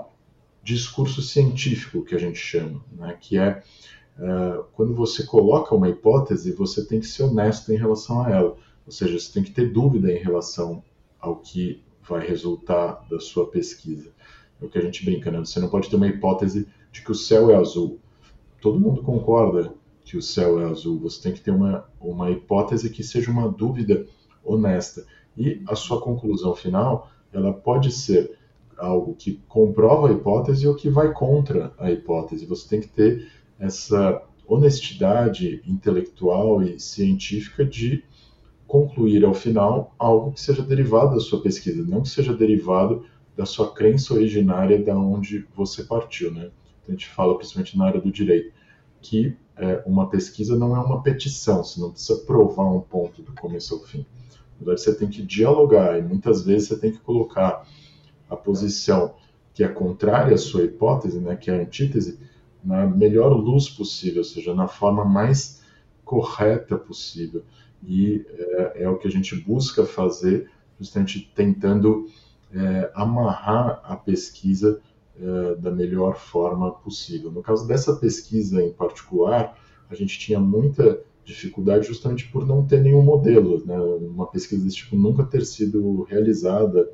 discurso 0.63 1.21
científico 1.21 2.03
que 2.03 2.13
a 2.13 2.19
gente 2.19 2.37
chama, 2.37 2.83
né? 2.91 3.17
que 3.19 3.37
é 3.37 3.63
uh, 4.19 4.63
quando 4.73 4.93
você 4.93 5.23
coloca 5.23 5.75
uma 5.75 5.89
hipótese, 5.89 6.51
você 6.53 6.85
tem 6.85 6.99
que 6.99 7.07
ser 7.07 7.23
honesto 7.23 7.71
em 7.71 7.77
relação 7.77 8.23
a 8.23 8.29
ela, 8.29 8.55
ou 8.85 8.91
seja, 8.91 9.19
você 9.19 9.31
tem 9.31 9.43
que 9.43 9.51
ter 9.51 9.71
dúvida 9.71 10.11
em 10.11 10.17
relação 10.17 10.83
ao 11.19 11.37
que 11.37 11.83
vai 12.07 12.25
resultar 12.25 13.05
da 13.09 13.19
sua 13.19 13.47
pesquisa. 13.47 14.11
É 14.61 14.65
o 14.65 14.69
que 14.69 14.77
a 14.77 14.81
gente 14.81 15.03
brinca, 15.03 15.29
né? 15.29 15.39
Você 15.39 15.59
não 15.59 15.69
pode 15.69 15.89
ter 15.89 15.95
uma 15.95 16.07
hipótese 16.07 16.67
de 16.91 17.01
que 17.01 17.11
o 17.11 17.15
céu 17.15 17.51
é 17.51 17.55
azul. 17.55 17.99
Todo 18.61 18.79
mundo 18.79 19.03
concorda 19.03 19.73
que 20.03 20.17
o 20.17 20.21
céu 20.21 20.59
é 20.59 20.65
azul. 20.65 20.99
Você 20.99 21.21
tem 21.21 21.33
que 21.33 21.41
ter 21.41 21.51
uma, 21.51 21.85
uma 21.99 22.31
hipótese 22.31 22.89
que 22.89 23.03
seja 23.03 23.29
uma 23.29 23.49
dúvida 23.49 24.05
honesta. 24.43 25.05
E 25.37 25.61
a 25.67 25.75
sua 25.75 26.01
conclusão 26.01 26.55
final, 26.55 27.11
ela 27.31 27.53
pode 27.53 27.91
ser 27.91 28.37
algo 28.77 29.15
que 29.15 29.41
comprova 29.47 30.07
a 30.07 30.11
hipótese 30.11 30.67
ou 30.67 30.75
que 30.75 30.89
vai 30.89 31.11
contra 31.13 31.73
a 31.77 31.91
hipótese. 31.91 32.45
Você 32.45 32.69
tem 32.69 32.81
que 32.81 32.87
ter 32.87 33.27
essa 33.59 34.21
honestidade 34.47 35.61
intelectual 35.65 36.63
e 36.63 36.79
científica 36.79 37.65
de 37.65 38.03
concluir 38.65 39.25
ao 39.25 39.33
final 39.33 39.93
algo 39.97 40.31
que 40.31 40.41
seja 40.41 40.61
derivado 40.61 41.15
da 41.15 41.19
sua 41.19 41.41
pesquisa, 41.41 41.83
não 41.83 42.01
que 42.01 42.09
seja 42.09 42.33
derivado 42.33 43.05
da 43.35 43.45
sua 43.45 43.71
crença 43.73 44.13
originária 44.13 44.83
da 44.83 44.97
onde 44.97 45.47
você 45.55 45.83
partiu, 45.83 46.31
né? 46.31 46.49
Então, 46.81 46.89
a 46.89 46.91
gente 46.91 47.07
fala 47.07 47.37
principalmente 47.37 47.77
na 47.77 47.85
área 47.85 48.01
do 48.01 48.11
direito 48.11 48.51
que 49.01 49.35
é, 49.55 49.83
uma 49.85 50.09
pesquisa 50.09 50.55
não 50.57 50.75
é 50.75 50.79
uma 50.79 51.01
petição, 51.01 51.63
você 51.63 51.79
não 51.79 51.91
precisa 51.91 52.19
provar 52.19 52.71
um 52.71 52.81
ponto 52.81 53.21
do 53.21 53.33
começo 53.33 53.75
ao 53.75 53.81
fim. 53.81 54.05
Na 54.59 54.65
verdade, 54.65 54.81
você 54.81 54.95
tem 54.95 55.07
que 55.07 55.21
dialogar 55.21 55.97
e 55.97 56.01
muitas 56.01 56.43
vezes 56.43 56.67
você 56.69 56.79
tem 56.79 56.91
que 56.91 56.99
colocar 56.99 57.67
a 58.29 58.35
posição 58.35 59.15
que 59.53 59.63
é 59.63 59.67
contrária 59.67 60.35
à 60.35 60.37
sua 60.37 60.63
hipótese, 60.63 61.19
né, 61.19 61.35
que 61.35 61.49
é 61.49 61.57
a 61.57 61.61
antítese, 61.61 62.19
na 62.63 62.85
melhor 62.85 63.33
luz 63.33 63.69
possível, 63.69 64.19
ou 64.19 64.23
seja, 64.23 64.53
na 64.53 64.67
forma 64.67 65.05
mais 65.05 65.61
correta 66.03 66.77
possível. 66.77 67.43
E 67.83 68.25
é, 68.29 68.83
é 68.83 68.89
o 68.89 68.97
que 68.97 69.07
a 69.07 69.11
gente 69.11 69.35
busca 69.35 69.85
fazer, 69.85 70.49
justamente 70.79 71.31
tentando 71.35 72.07
é, 72.53 72.91
amarrar 72.95 73.81
a 73.83 73.95
pesquisa 73.95 74.81
é, 75.19 75.55
da 75.55 75.71
melhor 75.71 76.15
forma 76.15 76.71
possível. 76.71 77.31
No 77.31 77.41
caso 77.41 77.67
dessa 77.67 77.95
pesquisa 77.95 78.61
em 78.61 78.71
particular, 78.71 79.57
a 79.89 79.95
gente 79.95 80.17
tinha 80.19 80.39
muita 80.39 81.01
dificuldade 81.23 81.87
justamente 81.87 82.29
por 82.29 82.47
não 82.47 82.65
ter 82.65 82.81
nenhum 82.81 83.01
modelo, 83.01 83.63
né? 83.65 83.77
uma 83.77 84.27
pesquisa 84.27 84.63
desse 84.63 84.77
tipo 84.77 84.95
nunca 84.95 85.25
ter 85.25 85.45
sido 85.45 86.03
realizada 86.03 86.89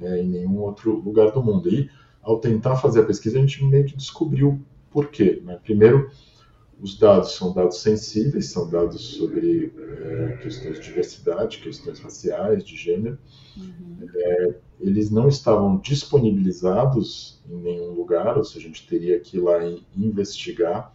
é, 0.00 0.22
em 0.22 0.28
nenhum 0.28 0.58
outro 0.58 1.00
lugar 1.00 1.32
do 1.32 1.42
mundo. 1.42 1.68
E 1.68 1.88
ao 2.22 2.38
tentar 2.38 2.76
fazer 2.76 3.00
a 3.00 3.04
pesquisa, 3.04 3.38
a 3.38 3.40
gente 3.40 3.64
meio 3.64 3.86
que 3.86 3.96
descobriu 3.96 4.60
por 4.92 5.08
quê. 5.08 5.40
Né? 5.44 5.58
Primeiro, 5.62 6.10
os 6.80 6.98
dados 6.98 7.36
são 7.36 7.52
dados 7.52 7.80
sensíveis, 7.80 8.50
são 8.50 8.68
dados 8.68 9.00
sobre 9.16 9.72
é, 9.78 10.38
questões 10.42 10.80
de 10.80 10.84
diversidade, 10.84 11.58
questões 11.58 12.00
raciais, 12.00 12.64
de 12.64 12.76
gênero. 12.76 13.18
Uhum. 13.56 14.08
É, 14.14 14.54
eles 14.80 15.10
não 15.10 15.28
estavam 15.28 15.78
disponibilizados 15.78 17.40
em 17.48 17.56
nenhum 17.56 17.92
lugar, 17.92 18.36
ou 18.36 18.44
seja, 18.44 18.66
a 18.66 18.68
gente 18.68 18.86
teria 18.86 19.20
que 19.20 19.36
ir 19.36 19.40
lá 19.40 19.64
e 19.64 19.82
investigar 19.96 20.92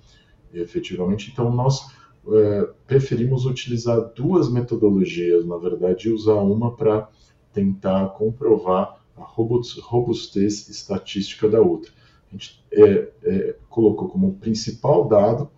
efetivamente. 0.54 1.30
Então, 1.32 1.54
nós 1.54 1.90
é, 2.30 2.70
preferimos 2.86 3.46
utilizar 3.46 4.12
duas 4.14 4.52
metodologias, 4.52 5.46
na 5.46 5.58
verdade, 5.58 6.10
e 6.10 6.12
usar 6.12 6.36
uma 6.36 6.76
para 6.76 7.10
tentar 7.54 8.10
comprovar 8.10 9.02
a 9.16 9.24
robustez 9.24 10.68
estatística 10.70 11.50
da 11.50 11.62
outra. 11.62 11.92
A 12.30 12.32
gente 12.32 12.64
é, 12.72 13.12
é, 13.24 13.56
colocou 13.70 14.10
como 14.10 14.36
principal 14.36 15.08
dado 15.08 15.50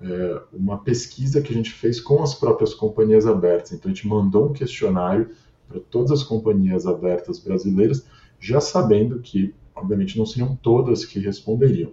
é, 0.00 0.42
uma 0.52 0.78
pesquisa 0.78 1.42
que 1.42 1.52
a 1.52 1.56
gente 1.56 1.70
fez 1.70 2.00
com 2.00 2.22
as 2.22 2.34
próprias 2.34 2.72
companhias 2.72 3.26
abertas. 3.26 3.72
Então, 3.72 3.90
a 3.90 3.94
gente 3.94 4.08
mandou 4.08 4.48
um 4.48 4.52
questionário 4.52 5.30
para 5.68 5.78
todas 5.78 6.10
as 6.10 6.22
companhias 6.22 6.86
abertas 6.86 7.38
brasileiras, 7.38 8.06
já 8.38 8.60
sabendo 8.60 9.20
que, 9.20 9.54
obviamente, 9.74 10.18
não 10.18 10.24
seriam 10.24 10.56
todas 10.56 11.04
que 11.04 11.18
responderiam. 11.18 11.92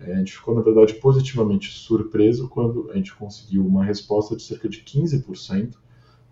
É, 0.00 0.14
a 0.14 0.18
gente 0.18 0.32
ficou, 0.32 0.54
na 0.54 0.62
verdade, 0.62 0.94
positivamente 0.94 1.72
surpreso 1.72 2.48
quando 2.48 2.90
a 2.90 2.96
gente 2.96 3.14
conseguiu 3.14 3.66
uma 3.66 3.84
resposta 3.84 4.36
de 4.36 4.42
cerca 4.42 4.68
de 4.68 4.78
15% 4.82 5.74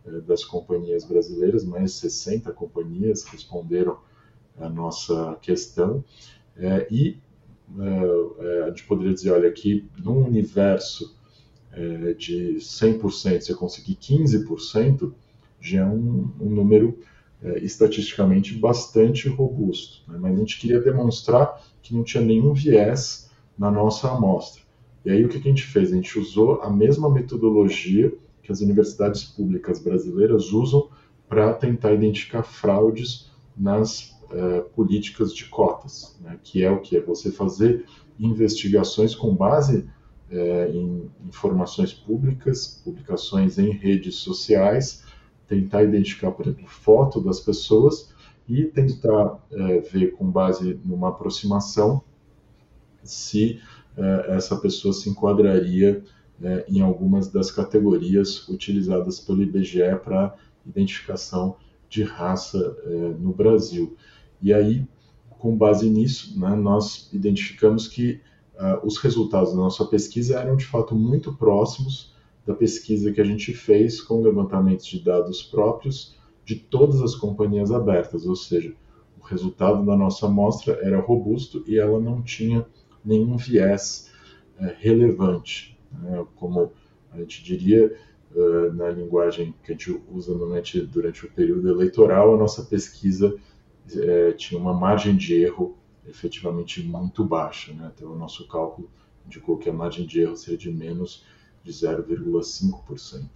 é, 0.05 0.21
das 0.21 0.45
companhias 0.45 1.05
brasileiras, 1.05 1.65
mais 1.65 1.93
60 1.95 2.53
companhias 2.53 3.25
responderam 3.25 3.99
a 4.59 4.69
nossa 4.69 5.37
questão. 5.41 6.05
É, 6.59 6.87
e 6.91 7.19
é, 7.79 8.63
a 8.65 8.69
gente 8.69 8.85
poderia 8.85 9.13
dizer, 9.13 9.31
olha, 9.33 9.51
que 9.51 9.87
num 10.03 10.25
universo 10.25 11.15
de 12.17 12.57
100%, 12.59 13.03
você 13.43 13.53
conseguir 13.53 13.97
15%, 13.97 15.13
já 15.61 15.83
é 15.83 15.85
um, 15.85 16.31
um 16.41 16.49
número 16.49 16.99
estatisticamente 17.57 18.55
bastante 18.55 19.29
robusto. 19.29 20.11
Né? 20.11 20.19
Mas 20.19 20.35
a 20.35 20.39
gente 20.39 20.59
queria 20.59 20.81
demonstrar 20.81 21.63
que 21.83 21.95
não 21.95 22.03
tinha 22.03 22.25
nenhum 22.25 22.55
viés 22.55 23.31
na 23.59 23.71
nossa 23.71 24.11
amostra. 24.11 24.63
E 25.05 25.11
aí 25.11 25.25
o 25.25 25.29
que 25.29 25.37
a 25.39 25.41
gente 25.41 25.63
fez? 25.63 25.93
A 25.93 25.95
gente 25.95 26.19
usou 26.19 26.61
a 26.63 26.71
mesma 26.71 27.09
metodologia 27.09 28.13
que 28.43 28.51
as 28.51 28.61
universidades 28.61 29.25
públicas 29.25 29.79
brasileiras 29.79 30.53
usam 30.53 30.89
para 31.29 31.53
tentar 31.53 31.93
identificar 31.93 32.43
fraudes 32.43 33.31
nas 33.57 34.16
uh, 34.31 34.63
políticas 34.71 35.35
de 35.35 35.45
cotas, 35.47 36.17
né? 36.21 36.39
que 36.43 36.63
é 36.63 36.71
o 36.71 36.81
que 36.81 36.97
é 36.97 37.01
você 37.01 37.31
fazer 37.31 37.85
investigações 38.19 39.15
com 39.15 39.35
base 39.35 39.89
uh, 40.31 40.71
em 40.73 41.11
informações 41.27 41.93
públicas, 41.93 42.81
publicações 42.85 43.59
em 43.59 43.71
redes 43.71 44.17
sociais, 44.17 45.05
tentar 45.47 45.85
identificar, 45.85 46.33
por 46.33 46.47
exemplo, 46.47 46.67
foto 46.67 47.21
das 47.21 47.41
pessoas 47.41 48.13
e 48.49 48.65
tentar 48.65 49.35
uh, 49.35 49.41
ver 49.93 50.13
com 50.13 50.31
base 50.31 50.79
numa 50.85 51.09
aproximação 51.09 52.03
se 53.03 53.61
eh, 53.97 54.27
essa 54.37 54.57
pessoa 54.57 54.93
se 54.93 55.09
enquadraria 55.09 56.03
eh, 56.43 56.65
em 56.69 56.81
algumas 56.81 57.29
das 57.29 57.51
categorias 57.51 58.47
utilizadas 58.49 59.19
pelo 59.21 59.43
IBGE 59.43 59.97
para 60.05 60.35
identificação 60.67 61.57
de 61.89 62.03
raça 62.03 62.77
eh, 62.85 63.15
no 63.19 63.33
Brasil. 63.33 63.97
E 64.47 64.55
aí, 64.55 64.87
com 65.41 65.57
base 65.57 65.91
nisso, 65.91 66.39
né, 66.39 66.55
nós 66.55 67.11
identificamos 67.13 67.89
que 67.89 68.21
uh, 68.55 68.87
os 68.87 68.97
resultados 68.97 69.51
da 69.51 69.57
nossa 69.57 69.85
pesquisa 69.85 70.39
eram 70.39 70.55
de 70.55 70.65
fato 70.65 70.95
muito 70.95 71.35
próximos 71.35 72.15
da 72.47 72.55
pesquisa 72.55 73.11
que 73.11 73.21
a 73.21 73.25
gente 73.25 73.53
fez 73.53 74.01
com 74.01 74.23
levantamentos 74.23 74.87
de 74.87 75.03
dados 75.03 75.43
próprios 75.43 76.17
de 76.45 76.55
todas 76.55 77.03
as 77.03 77.17
companhias 77.17 77.73
abertas, 77.73 78.25
ou 78.25 78.37
seja, 78.37 78.73
o 79.21 79.25
resultado 79.25 79.85
da 79.85 79.97
nossa 79.97 80.27
amostra 80.27 80.79
era 80.81 81.01
robusto 81.01 81.65
e 81.67 81.77
ela 81.77 81.99
não 81.99 82.23
tinha 82.23 82.65
nenhum 83.05 83.37
viés 83.37 84.13
é, 84.61 84.77
relevante. 84.79 85.77
Né? 85.91 86.25
Como 86.37 86.71
a 87.11 87.19
gente 87.19 87.43
diria 87.43 87.93
uh, 88.33 88.73
na 88.75 88.91
linguagem 88.91 89.53
que 89.65 89.73
a 89.73 89.75
gente 89.75 90.01
usa 90.09 90.31
normalmente 90.31 90.81
durante 90.83 91.27
o 91.27 91.33
período 91.33 91.69
eleitoral, 91.69 92.33
a 92.33 92.39
nossa 92.39 92.63
pesquisa 92.63 93.37
é, 93.95 94.33
tinha 94.33 94.61
uma 94.61 94.75
margem 94.75 95.17
de 95.17 95.35
erro 95.35 95.77
efetivamente 96.07 96.83
muito 96.83 97.25
baixa. 97.25 97.73
Né? 97.73 97.91
Então, 97.95 98.13
o 98.13 98.17
nosso 98.17 98.47
cálculo 98.49 98.91
indicou 99.27 99.57
que 99.59 99.69
a 99.69 99.73
margem 99.73 100.07
de 100.07 100.21
erro 100.21 100.37
seria 100.37 100.59
de 100.59 100.71
menos 100.71 101.25
de 101.63 101.73
0,5%. 101.73 103.29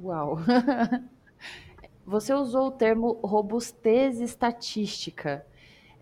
Uau! 0.00 0.38
Você 2.06 2.32
usou 2.32 2.68
o 2.68 2.70
termo 2.70 3.18
robustez 3.22 4.20
estatística. 4.20 5.44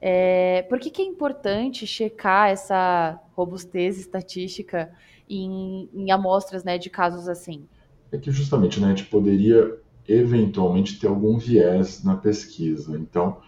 É, 0.00 0.62
por 0.68 0.78
que, 0.78 0.90
que 0.90 1.00
é 1.00 1.04
importante 1.04 1.86
checar 1.86 2.50
essa 2.50 3.18
robustez 3.34 3.98
estatística 3.98 4.92
em, 5.28 5.88
em 5.94 6.10
amostras 6.10 6.62
né, 6.62 6.76
de 6.76 6.90
casos 6.90 7.26
assim? 7.26 7.66
É 8.12 8.18
que 8.18 8.30
justamente 8.30 8.78
né, 8.78 8.88
a 8.88 8.90
gente 8.90 9.06
poderia 9.06 9.78
eventualmente 10.06 11.00
ter 11.00 11.06
algum 11.06 11.38
viés 11.38 12.04
na 12.04 12.16
pesquisa. 12.16 12.98
Então, 12.98 13.38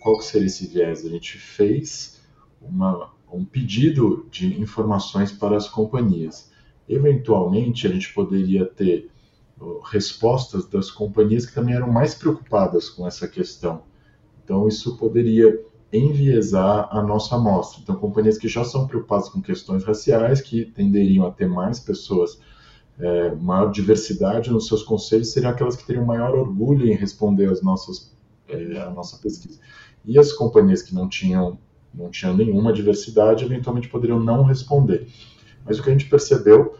qual 0.00 0.18
que 0.18 0.24
seria 0.24 0.46
esse 0.46 0.66
viés? 0.66 1.04
A 1.04 1.08
gente 1.08 1.38
fez 1.38 2.20
uma, 2.60 3.12
um 3.32 3.44
pedido 3.44 4.26
de 4.30 4.60
informações 4.60 5.32
para 5.32 5.56
as 5.56 5.68
companhias. 5.68 6.50
Eventualmente, 6.88 7.86
a 7.86 7.90
gente 7.90 8.12
poderia 8.14 8.64
ter 8.64 9.10
respostas 9.90 10.66
das 10.68 10.90
companhias 10.90 11.46
que 11.46 11.54
também 11.54 11.74
eram 11.74 11.90
mais 11.90 12.14
preocupadas 12.14 12.90
com 12.90 13.06
essa 13.06 13.26
questão. 13.26 13.82
Então, 14.44 14.68
isso 14.68 14.96
poderia 14.96 15.58
enviesar 15.92 16.88
a 16.90 17.02
nossa 17.02 17.36
amostra. 17.36 17.80
Então, 17.82 17.96
companhias 17.96 18.38
que 18.38 18.48
já 18.48 18.64
são 18.64 18.86
preocupadas 18.86 19.28
com 19.28 19.40
questões 19.40 19.84
raciais, 19.84 20.40
que 20.40 20.64
tenderiam 20.64 21.26
a 21.26 21.30
ter 21.30 21.48
mais 21.48 21.80
pessoas, 21.80 22.38
é, 22.98 23.34
maior 23.34 23.70
diversidade 23.70 24.50
nos 24.50 24.66
seus 24.66 24.82
conselhos, 24.82 25.32
seriam 25.32 25.50
aquelas 25.50 25.76
que 25.76 25.86
teriam 25.86 26.04
maior 26.04 26.34
orgulho 26.34 26.86
em 26.86 26.94
responder 26.94 27.50
às 27.50 27.62
nossas, 27.62 28.14
é, 28.48 28.78
à 28.78 28.90
nossa 28.90 29.18
pesquisa. 29.18 29.58
E 30.04 30.18
as 30.18 30.32
companhias 30.32 30.82
que 30.82 30.94
não 30.94 31.08
tinham, 31.08 31.58
não 31.92 32.10
tinham 32.10 32.36
nenhuma 32.36 32.72
diversidade, 32.72 33.44
eventualmente 33.44 33.88
poderiam 33.88 34.20
não 34.20 34.44
responder. 34.44 35.08
Mas 35.64 35.78
o 35.78 35.82
que 35.82 35.90
a 35.90 35.92
gente 35.92 36.08
percebeu, 36.08 36.76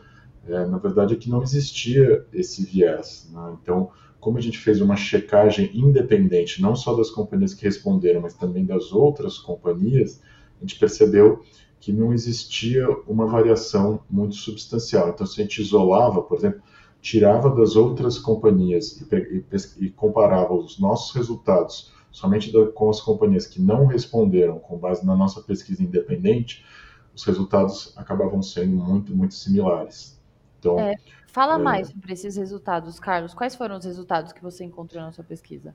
é, 0.47 0.65
na 0.67 0.79
verdade, 0.79 1.15
é 1.15 1.17
que 1.17 1.29
não 1.29 1.43
existia 1.43 2.25
esse 2.33 2.65
viés. 2.65 3.29
Né? 3.33 3.57
Então, 3.61 3.91
como 4.21 4.39
a 4.39 4.41
gente 4.41 4.59
fez 4.59 4.81
uma 4.81 4.97
checagem 4.97 5.71
independente, 5.75 6.63
não 6.63 6.75
só 6.75 6.95
das 6.95 7.11
companhias 7.11 7.55
que 7.55 7.65
responderam, 7.65 8.21
mas 8.21 8.35
também 8.35 8.65
das 8.65 8.93
outras 8.93 9.39
companhias, 9.39 10.21
a 10.59 10.61
gente 10.61 10.79
percebeu 10.79 11.43
que 11.81 11.93
não 11.93 12.13
existia 12.13 12.89
uma 13.07 13.27
variação 13.27 14.01
muito 14.11 14.35
substancial. 14.35 15.11
Então, 15.11 15.27
se 15.27 15.41
a 15.41 15.45
gente 15.45 15.61
isolava, 15.61 16.23
por 16.23 16.39
exemplo, 16.39 16.61
tirava 17.01 17.51
das 17.51 17.77
outras 17.77 18.19
companhias 18.19 19.01
e, 19.01 19.07
e, 19.15 19.87
e 19.87 19.91
comparava 19.91 20.55
os 20.55 20.79
nossos 20.79 21.15
resultados 21.15 21.93
somente 22.11 22.53
da, 22.53 22.67
com 22.67 22.89
as 22.89 23.01
companhias 23.01 23.47
que 23.47 23.61
não 23.61 23.87
responderam 23.87 24.59
com 24.59 24.79
base 24.79 25.05
na 25.05 25.15
nossa 25.15 25.43
pesquisa 25.43 25.83
independente, 25.83 26.65
os 27.15 27.25
resultados 27.25 27.93
acabavam 27.97 28.43
sendo 28.43 28.77
muito, 28.77 29.15
muito 29.15 29.35
similares. 29.35 30.21
Então, 30.59 30.79
é, 30.79 30.97
Fala 31.37 31.57
é. 31.57 31.59
mais 31.59 31.89
sobre 31.89 32.15
esses 32.15 32.35
resultados, 32.37 32.99
Carlos. 32.99 33.35
Quais 33.35 33.55
foram 33.55 33.77
os 33.77 33.85
resultados 33.85 34.33
que 34.33 34.43
você 34.43 34.65
encontrou 34.65 35.03
na 35.03 35.13
sua 35.13 35.23
pesquisa? 35.23 35.75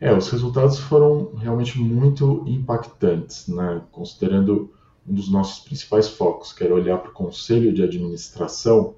É, 0.00 0.12
os 0.14 0.30
resultados 0.30 0.78
foram 0.78 1.34
realmente 1.34 1.76
muito 1.80 2.44
impactantes, 2.46 3.48
né? 3.48 3.82
Considerando 3.90 4.72
um 5.04 5.14
dos 5.14 5.28
nossos 5.28 5.64
principais 5.64 6.08
focos, 6.08 6.52
que 6.52 6.62
era 6.62 6.72
olhar 6.72 6.98
para 6.98 7.10
o 7.10 7.12
conselho 7.12 7.74
de 7.74 7.82
administração, 7.82 8.94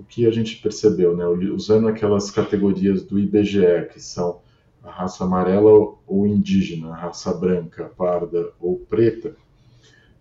o 0.00 0.04
que 0.04 0.26
a 0.26 0.30
gente 0.30 0.56
percebeu, 0.56 1.14
né? 1.14 1.26
Usando 1.26 1.86
aquelas 1.86 2.30
categorias 2.30 3.04
do 3.04 3.18
IBGE, 3.18 3.88
que 3.92 4.00
são 4.00 4.40
a 4.82 4.90
raça 4.90 5.24
amarela 5.24 5.70
ou 6.06 6.26
indígena, 6.26 6.90
a 6.90 6.96
raça 6.96 7.32
branca, 7.34 7.92
parda 7.96 8.50
ou 8.58 8.78
preta, 8.78 9.36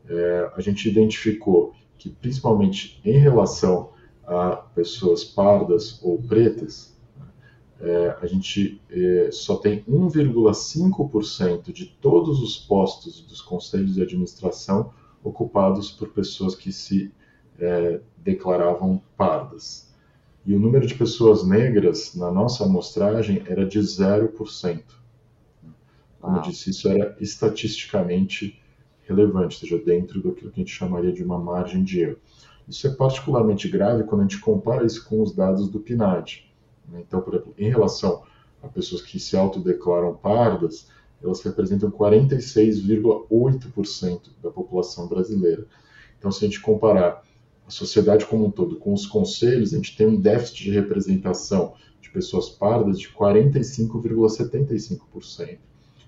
é, 0.07 0.51
a 0.53 0.59
gente 0.59 0.89
identificou 0.89 1.73
que, 1.97 2.09
principalmente 2.09 2.99
em 3.05 3.17
relação 3.17 3.91
a 4.27 4.57
pessoas 4.57 5.23
pardas 5.23 5.99
ou 6.03 6.21
pretas, 6.21 6.97
é, 7.79 8.17
a 8.21 8.25
gente 8.27 8.81
é, 8.91 9.29
só 9.31 9.55
tem 9.55 9.81
1,5% 9.85 11.71
de 11.71 11.85
todos 11.85 12.41
os 12.41 12.57
postos 12.57 13.21
dos 13.21 13.41
conselhos 13.41 13.95
de 13.95 14.01
administração 14.01 14.91
ocupados 15.23 15.89
por 15.89 16.09
pessoas 16.09 16.53
que 16.53 16.73
se 16.73 17.13
é, 17.59 17.99
declaravam 18.17 19.01
pardas. 19.17 19.89
E 20.45 20.53
o 20.53 20.59
número 20.59 20.87
de 20.87 20.95
pessoas 20.95 21.45
negras 21.45 22.15
na 22.15 22.31
nossa 22.31 22.63
amostragem 22.63 23.43
era 23.47 23.65
de 23.65 23.79
0%. 23.79 24.83
Como 26.19 26.37
eu 26.37 26.41
disse, 26.41 26.71
isso 26.71 26.89
era 26.89 27.15
estatisticamente 27.19 28.59
relevante, 29.01 29.55
ou 29.55 29.69
seja, 29.69 29.77
dentro 29.83 30.21
do 30.21 30.33
que 30.33 30.47
a 30.47 30.49
gente 30.49 30.71
chamaria 30.71 31.11
de 31.11 31.23
uma 31.23 31.39
margem 31.39 31.83
de 31.83 32.01
erro. 32.01 32.17
Isso 32.67 32.85
é 32.87 32.91
particularmente 32.91 33.67
grave 33.67 34.03
quando 34.03 34.21
a 34.21 34.23
gente 34.23 34.39
compara 34.39 34.85
isso 34.85 35.03
com 35.07 35.23
os 35.23 35.33
dados 35.33 35.67
do 35.69 35.79
PNAD. 35.79 36.47
Né? 36.87 37.03
Então, 37.07 37.19
por 37.21 37.33
exemplo, 37.33 37.55
em 37.57 37.69
relação 37.69 38.21
a 38.61 38.67
pessoas 38.67 39.01
que 39.01 39.19
se 39.19 39.35
autodeclaram 39.35 40.15
pardas, 40.15 40.87
elas 41.21 41.41
representam 41.41 41.89
46,8% 41.89 44.29
da 44.41 44.51
população 44.51 45.07
brasileira. 45.07 45.65
Então, 46.17 46.31
se 46.31 46.45
a 46.45 46.47
gente 46.47 46.61
comparar 46.61 47.23
a 47.69 47.71
sociedade 47.71 48.25
como 48.25 48.47
um 48.47 48.51
todo 48.51 48.77
com 48.77 48.91
os 48.91 49.05
conselhos, 49.05 49.73
a 49.73 49.77
gente 49.77 49.95
tem 49.95 50.07
um 50.07 50.19
déficit 50.19 50.63
de 50.63 50.71
representação 50.71 51.75
de 52.01 52.09
pessoas 52.09 52.49
pardas 52.49 52.99
de 52.99 53.07
45,75%. 53.09 54.99
Se 55.35 55.59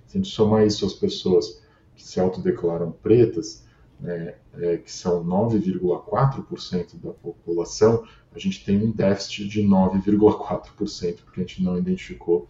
a 0.10 0.18
gente 0.18 0.30
somar 0.30 0.66
isso 0.66 0.84
às 0.88 0.94
pessoas 0.94 1.62
que 1.96 2.04
se 2.04 2.20
autodeclaram 2.20 2.92
pretas, 2.92 3.64
né, 4.00 4.34
é, 4.56 4.78
que 4.78 4.92
são 4.92 5.24
9,4% 5.24 7.00
da 7.00 7.12
população, 7.12 8.04
a 8.34 8.40
gente 8.40 8.66
tem 8.66 8.84
um 8.84 8.90
déficit 8.92 9.48
de 9.48 9.62
9,4%, 9.62 11.18
porque 11.24 11.42
a 11.42 11.44
gente 11.44 11.62
não 11.62 11.78
identificou 11.78 12.48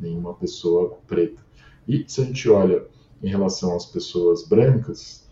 nenhuma 0.00 0.34
pessoa 0.34 0.98
preta. 1.06 1.40
E 1.86 2.04
se 2.08 2.22
a 2.22 2.24
gente 2.24 2.48
olha 2.48 2.84
em 3.22 3.28
relação 3.28 3.76
às 3.76 3.86
pessoas 3.86 4.42
brancas, 4.48 5.27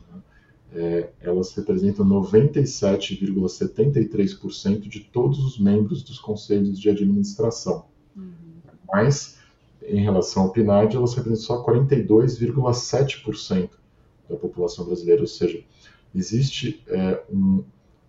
é, 0.75 1.11
elas 1.21 1.55
representam 1.55 2.05
97,73% 2.07 4.89
de 4.89 5.01
todos 5.01 5.39
os 5.39 5.59
membros 5.59 6.03
dos 6.03 6.19
conselhos 6.19 6.79
de 6.79 6.91
administração. 6.91 7.87
Uhum. 8.17 8.33
Mas, 8.93 9.39
em 9.83 10.03
relação 10.03 10.43
ao 10.45 10.53
PNAD, 10.53 10.97
elas 10.97 11.15
representam 11.15 11.45
só 11.45 11.65
42,7% 11.65 13.71
da 14.29 14.37
população 14.37 14.85
brasileira, 14.85 15.23
ou 15.23 15.29
seja, 15.29 15.65
existe 16.15 16.85
é, 16.89 17.23
um, 17.33 17.65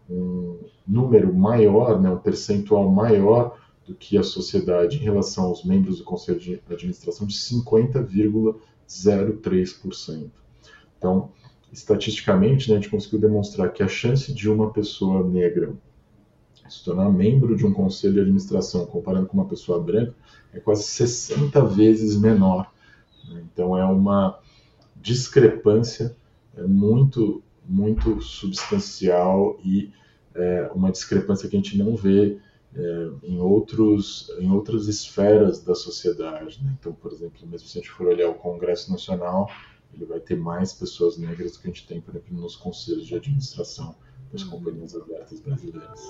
um, 0.09 0.57
número 0.87 1.33
maior, 1.33 2.01
né, 2.01 2.09
um 2.09 2.17
percentual 2.17 2.89
maior 2.89 3.55
do 3.85 3.93
que 3.93 4.17
a 4.17 4.23
sociedade 4.23 4.97
em 4.97 5.01
relação 5.01 5.43
aos 5.45 5.63
membros 5.63 5.99
do 5.99 6.03
Conselho 6.03 6.39
de 6.39 6.59
Administração 6.69 7.27
de 7.27 7.35
50,03%. 7.35 10.31
Então, 10.97 11.31
estatisticamente, 11.71 12.69
né, 12.69 12.77
a 12.77 12.79
gente 12.79 12.89
conseguiu 12.89 13.19
demonstrar 13.19 13.71
que 13.71 13.83
a 13.83 13.87
chance 13.87 14.33
de 14.33 14.49
uma 14.49 14.71
pessoa 14.71 15.27
negra 15.27 15.73
se 16.69 16.83
tornar 16.83 17.09
membro 17.09 17.55
de 17.55 17.65
um 17.65 17.73
conselho 17.73 18.15
de 18.15 18.19
administração, 18.21 18.85
comparando 18.85 19.27
com 19.27 19.37
uma 19.37 19.47
pessoa 19.47 19.81
branca, 19.81 20.13
é 20.53 20.59
quase 20.59 20.83
60 20.83 21.63
vezes 21.65 22.17
menor. 22.17 22.69
Então, 23.29 23.77
é 23.77 23.85
uma 23.85 24.39
discrepância 24.95 26.15
é 26.57 26.63
muito, 26.63 27.43
muito 27.63 28.19
substancial 28.19 29.59
e 29.63 29.91
é, 30.33 30.69
uma 30.73 30.91
discrepância 30.91 31.47
que 31.47 31.55
a 31.55 31.59
gente 31.59 31.77
não 31.77 31.95
vê 31.95 32.39
é, 32.75 33.09
em, 33.23 33.39
outros, 33.39 34.29
em 34.39 34.51
outras 34.51 34.87
esferas 34.87 35.63
da 35.63 35.75
sociedade. 35.75 36.59
Né? 36.63 36.75
Então, 36.79 36.93
por 36.93 37.11
exemplo, 37.11 37.47
mesmo 37.47 37.67
se 37.67 37.77
a 37.77 37.81
gente 37.81 37.91
for 37.91 38.07
olhar 38.07 38.29
o 38.29 38.35
Congresso 38.35 38.91
Nacional, 38.91 39.49
ele 39.93 40.05
vai 40.05 40.19
ter 40.19 40.35
mais 40.35 40.73
pessoas 40.73 41.17
negras 41.17 41.53
do 41.53 41.59
que 41.59 41.67
a 41.67 41.71
gente 41.71 41.87
tem, 41.87 42.01
por 42.01 42.15
exemplo, 42.15 42.37
nos 42.37 42.55
conselhos 42.55 43.07
de 43.07 43.15
administração 43.15 43.95
das 44.31 44.43
uhum. 44.43 44.51
companhias 44.51 44.95
abertas 44.95 45.39
brasileiras. 45.39 46.01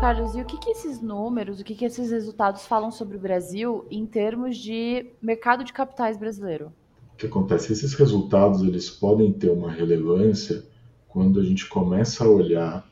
Carlos, 0.00 0.36
e 0.36 0.42
o 0.42 0.44
que, 0.44 0.58
que 0.58 0.70
esses 0.70 1.00
números, 1.00 1.58
o 1.58 1.64
que, 1.64 1.74
que 1.74 1.84
esses 1.84 2.10
resultados 2.10 2.66
falam 2.66 2.90
sobre 2.90 3.16
o 3.16 3.20
Brasil 3.20 3.86
em 3.90 4.04
termos 4.06 4.56
de 4.56 5.06
mercado 5.22 5.64
de 5.64 5.72
capitais 5.72 6.18
brasileiro? 6.18 6.72
O 7.14 7.16
que 7.16 7.26
acontece? 7.26 7.72
Esses 7.72 7.94
resultados 7.94 8.62
eles 8.62 8.90
podem 8.90 9.32
ter 9.32 9.50
uma 9.50 9.70
relevância 9.70 10.64
quando 11.08 11.40
a 11.40 11.42
gente 11.42 11.66
começa 11.66 12.24
a 12.24 12.28
olhar 12.28 12.86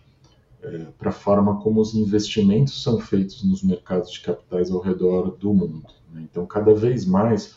é, 0.63 0.87
para 0.99 1.11
a 1.11 1.13
forma 1.13 1.61
como 1.61 1.79
os 1.79 1.95
investimentos 1.95 2.83
são 2.83 2.99
feitos 2.99 3.45
nos 3.45 3.63
mercados 3.63 4.11
de 4.11 4.21
capitais 4.21 4.71
ao 4.71 4.81
redor 4.81 5.37
do 5.37 5.53
mundo. 5.53 5.85
Né? 6.11 6.27
Então, 6.31 6.47
cada 6.47 6.73
vez 6.73 7.05
mais, 7.05 7.55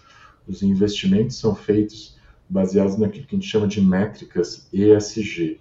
os 0.48 0.64
investimentos 0.64 1.38
são 1.38 1.54
feitos 1.56 2.18
baseados 2.50 2.98
naquilo 2.98 3.28
que 3.28 3.36
a 3.36 3.40
gente 3.40 3.50
chama 3.50 3.68
de 3.68 3.82
métricas 3.82 4.68
ESG, 4.72 5.60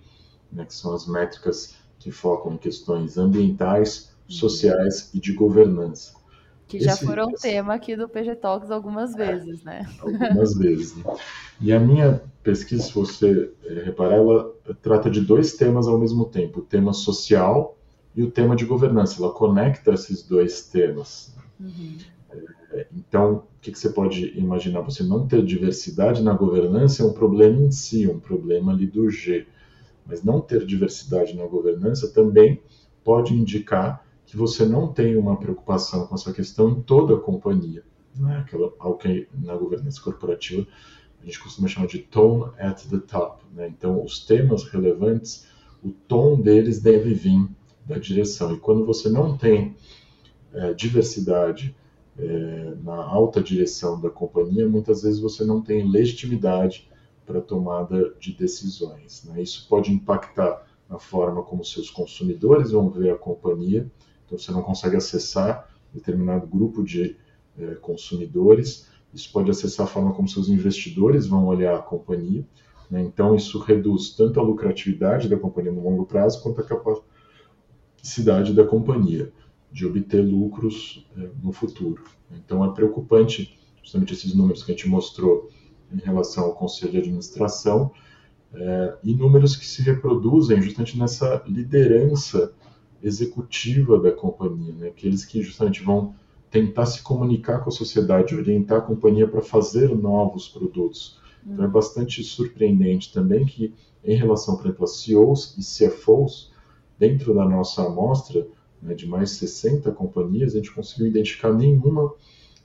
né? 0.52 0.64
que 0.64 0.74
são 0.74 0.94
as 0.94 1.06
métricas 1.06 1.74
que 1.98 2.10
focam 2.10 2.54
em 2.54 2.56
questões 2.56 3.18
ambientais, 3.18 4.14
uhum. 4.28 4.36
sociais 4.36 5.10
e 5.12 5.20
de 5.20 5.32
governança. 5.32 6.14
Que 6.68 6.80
já 6.80 6.92
Esse, 6.92 7.06
foram 7.06 7.32
tema 7.32 7.74
aqui 7.74 7.96
do 7.96 8.08
PG 8.08 8.36
Talks 8.36 8.70
algumas 8.70 9.14
vezes, 9.14 9.62
né? 9.62 9.88
Algumas 10.00 10.54
vezes. 10.58 10.96
Né? 10.96 11.04
E 11.60 11.72
a 11.72 11.78
minha 11.78 12.22
pesquisa, 12.42 12.82
se 12.82 12.92
você 12.92 13.52
é, 13.64 13.84
reparar, 13.84 14.16
ela 14.16 14.52
trata 14.82 15.08
de 15.08 15.20
dois 15.20 15.52
temas 15.52 15.86
ao 15.86 15.96
mesmo 15.96 16.24
tempo: 16.24 16.58
o 16.58 16.62
tema 16.62 16.92
social 16.92 17.78
e 18.16 18.22
o 18.22 18.30
tema 18.30 18.56
de 18.56 18.64
governança. 18.64 19.22
Ela 19.22 19.32
conecta 19.32 19.92
esses 19.92 20.24
dois 20.24 20.62
temas. 20.62 21.32
Uhum. 21.60 21.98
Então, 22.94 23.36
o 23.36 23.60
que, 23.60 23.72
que, 23.72 23.78
você 23.78 23.90
pode 23.90 24.38
imaginar? 24.38 24.80
Você 24.82 25.02
não 25.02 25.26
ter 25.26 25.44
diversidade 25.44 26.22
na 26.22 26.34
governança 26.34 27.02
é 27.02 27.06
um 27.06 27.12
problema 27.12 27.62
em 27.62 27.70
si, 27.70 28.06
um 28.06 28.20
problema 28.20 28.72
ali 28.72 28.86
do 28.86 29.08
G. 29.10 29.46
Mas 30.04 30.22
não 30.22 30.40
ter 30.40 30.64
diversidade 30.64 31.34
na 31.34 31.46
governança 31.46 32.12
também 32.12 32.60
pode 33.02 33.34
indicar 33.34 34.04
que 34.24 34.36
você 34.36 34.64
não 34.64 34.92
tem 34.92 35.16
uma 35.16 35.36
preocupação 35.36 36.06
com 36.06 36.14
essa 36.14 36.32
questão 36.32 36.70
em 36.70 36.82
toda 36.82 37.14
a 37.14 37.20
companhia. 37.20 37.84
Né? 38.14 38.38
Aquela, 38.38 38.72
algo 38.78 38.98
que 38.98 39.28
na 39.32 39.54
governança 39.56 40.00
corporativa 40.02 40.66
a 41.22 41.24
gente 41.24 41.40
costuma 41.40 41.68
chamar 41.68 41.86
de 41.86 41.98
tone 41.98 42.52
at 42.58 42.84
the 42.86 42.98
top. 42.98 43.44
Né? 43.52 43.68
Então, 43.68 44.02
os 44.02 44.24
temas 44.24 44.64
relevantes, 44.64 45.46
o 45.82 45.90
tom 45.90 46.40
deles 46.40 46.80
deve 46.80 47.14
vir 47.14 47.48
da 47.84 47.98
direção. 47.98 48.52
E 48.52 48.58
quando 48.58 48.84
você 48.84 49.08
não 49.08 49.36
tem 49.36 49.76
é, 50.52 50.72
diversidade 50.74 51.74
é, 52.18 52.74
na 52.82 52.96
alta 52.96 53.42
direção 53.42 54.00
da 54.00 54.08
companhia, 54.08 54.68
muitas 54.68 55.02
vezes 55.02 55.20
você 55.20 55.44
não 55.44 55.60
tem 55.60 55.88
legitimidade 55.88 56.88
para 57.26 57.40
tomada 57.40 58.14
de 58.18 58.32
decisões. 58.32 59.24
Né? 59.24 59.42
Isso 59.42 59.66
pode 59.68 59.92
impactar 59.92 60.64
na 60.88 60.98
forma 60.98 61.42
como 61.42 61.64
seus 61.64 61.90
consumidores 61.90 62.70
vão 62.70 62.88
ver 62.88 63.10
a 63.10 63.16
companhia, 63.16 63.90
então 64.24 64.38
você 64.38 64.52
não 64.52 64.62
consegue 64.62 64.96
acessar 64.96 65.68
determinado 65.92 66.46
grupo 66.46 66.84
de 66.84 67.16
é, 67.58 67.74
consumidores, 67.74 68.88
isso 69.12 69.30
pode 69.32 69.50
acessar 69.50 69.86
a 69.86 69.88
forma 69.88 70.12
como 70.12 70.28
seus 70.28 70.48
investidores 70.48 71.26
vão 71.26 71.46
olhar 71.46 71.74
a 71.74 71.82
companhia, 71.82 72.46
né? 72.90 73.02
então 73.02 73.34
isso 73.34 73.58
reduz 73.58 74.10
tanto 74.10 74.38
a 74.38 74.42
lucratividade 74.42 75.28
da 75.28 75.36
companhia 75.36 75.72
no 75.72 75.82
longo 75.82 76.06
prazo 76.06 76.42
quanto 76.42 76.60
a 76.60 76.64
capacidade 76.64 78.54
da 78.54 78.64
companhia 78.64 79.32
de 79.76 79.84
obter 79.84 80.22
lucros 80.22 81.06
é, 81.18 81.28
no 81.42 81.52
futuro. 81.52 82.02
Então 82.32 82.64
é 82.64 82.72
preocupante 82.72 83.58
justamente 83.82 84.14
esses 84.14 84.34
números 84.34 84.62
que 84.62 84.72
a 84.72 84.74
gente 84.74 84.88
mostrou 84.88 85.50
em 85.92 85.98
relação 85.98 86.44
ao 86.44 86.54
conselho 86.54 86.92
de 86.92 86.98
administração, 86.98 87.92
é, 88.54 88.96
e 89.04 89.14
números 89.14 89.54
que 89.54 89.66
se 89.66 89.82
reproduzem 89.82 90.62
justamente 90.62 90.98
nessa 90.98 91.44
liderança 91.46 92.54
executiva 93.02 94.00
da 94.00 94.10
companhia, 94.10 94.72
né? 94.72 94.88
aqueles 94.88 95.26
que 95.26 95.42
justamente 95.42 95.82
vão 95.82 96.14
tentar 96.50 96.86
se 96.86 97.02
comunicar 97.02 97.58
com 97.58 97.68
a 97.68 97.72
sociedade, 97.72 98.34
orientar 98.34 98.78
a 98.78 98.80
companhia 98.80 99.28
para 99.28 99.42
fazer 99.42 99.94
novos 99.94 100.48
produtos. 100.48 101.20
Então 101.46 101.66
é 101.66 101.68
bastante 101.68 102.24
surpreendente 102.24 103.12
também 103.12 103.44
que, 103.44 103.74
em 104.02 104.16
relação, 104.16 104.56
por 104.56 104.64
exemplo, 104.64 104.84
a 104.84 104.88
CEOs 104.88 105.54
e 105.58 105.60
CFOs, 105.60 106.50
dentro 106.98 107.34
da 107.34 107.44
nossa 107.44 107.84
amostra 107.84 108.48
né, 108.82 108.94
de 108.94 109.06
mais 109.06 109.30
60 109.32 109.90
companhias, 109.92 110.54
a 110.54 110.58
gente 110.58 110.72
conseguiu 110.72 111.06
identificar 111.06 111.52
nenhuma 111.52 112.14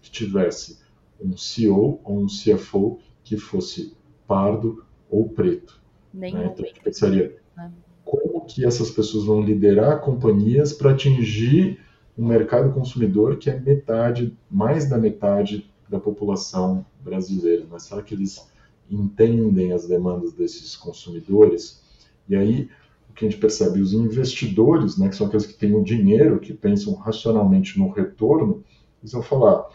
que 0.01 0.11
tivesse 0.11 0.79
um 1.19 1.37
CEO 1.37 1.99
ou 2.03 2.19
um 2.19 2.27
CFO 2.27 2.99
que 3.23 3.37
fosse 3.37 3.95
pardo 4.27 4.83
ou 5.09 5.29
preto. 5.29 5.79
Nenhum. 6.13 6.37
Né? 6.37 6.45
Então 6.51 6.65
a 6.65 6.67
gente 6.67 6.81
pensaria 6.81 7.37
né? 7.55 7.71
como 8.03 8.45
que 8.45 8.65
essas 8.65 8.89
pessoas 8.91 9.25
vão 9.25 9.41
liderar 9.41 10.01
companhias 10.01 10.73
para 10.73 10.91
atingir 10.91 11.79
um 12.17 12.25
mercado 12.27 12.73
consumidor 12.73 13.37
que 13.37 13.49
é 13.49 13.59
metade, 13.59 14.37
mais 14.49 14.89
da 14.89 14.97
metade 14.97 15.71
da 15.87 15.99
população 15.99 16.85
brasileira. 17.01 17.65
Né? 17.65 17.79
Será 17.79 18.01
que 18.01 18.13
eles 18.13 18.49
entendem 18.89 19.71
as 19.71 19.87
demandas 19.87 20.33
desses 20.33 20.75
consumidores? 20.75 21.81
E 22.27 22.35
aí 22.35 22.69
o 23.11 23.13
que 23.13 23.25
a 23.25 23.29
gente 23.29 23.39
percebe, 23.39 23.81
os 23.81 23.93
investidores, 23.93 24.97
né, 24.97 25.09
que 25.09 25.15
são 25.15 25.27
aqueles 25.27 25.45
que 25.45 25.53
têm 25.53 25.75
o 25.75 25.83
dinheiro, 25.83 26.39
que 26.39 26.53
pensam 26.53 26.93
racionalmente 26.95 27.77
no 27.77 27.89
retorno, 27.89 28.63
eles 29.01 29.11
vão 29.11 29.21
falar, 29.21 29.67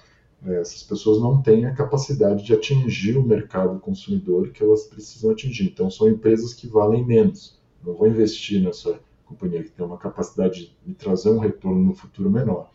é, 0.45 0.61
essas 0.61 0.83
pessoas 0.83 1.21
não 1.21 1.43
têm 1.43 1.67
a 1.67 1.75
capacidade 1.75 2.43
de 2.43 2.55
atingir 2.55 3.17
o 3.17 3.23
mercado 3.23 3.79
consumidor 3.79 4.49
que 4.51 4.63
elas 4.63 4.85
precisam 4.85 5.31
atingir. 5.31 5.65
Então, 5.65 5.91
são 5.91 6.09
empresas 6.09 6.55
que 6.55 6.67
valem 6.67 7.05
menos. 7.05 7.59
Não 7.85 7.95
vou 7.95 8.09
investir 8.09 8.63
nessa 8.63 8.99
companhia 9.27 9.63
que 9.63 9.71
tem 9.71 9.85
uma 9.85 9.99
capacidade 9.99 10.75
de 10.85 10.95
trazer 10.95 11.31
um 11.31 11.39
retorno 11.39 11.83
no 11.83 11.95
futuro 11.95 12.31
menor. 12.31 12.71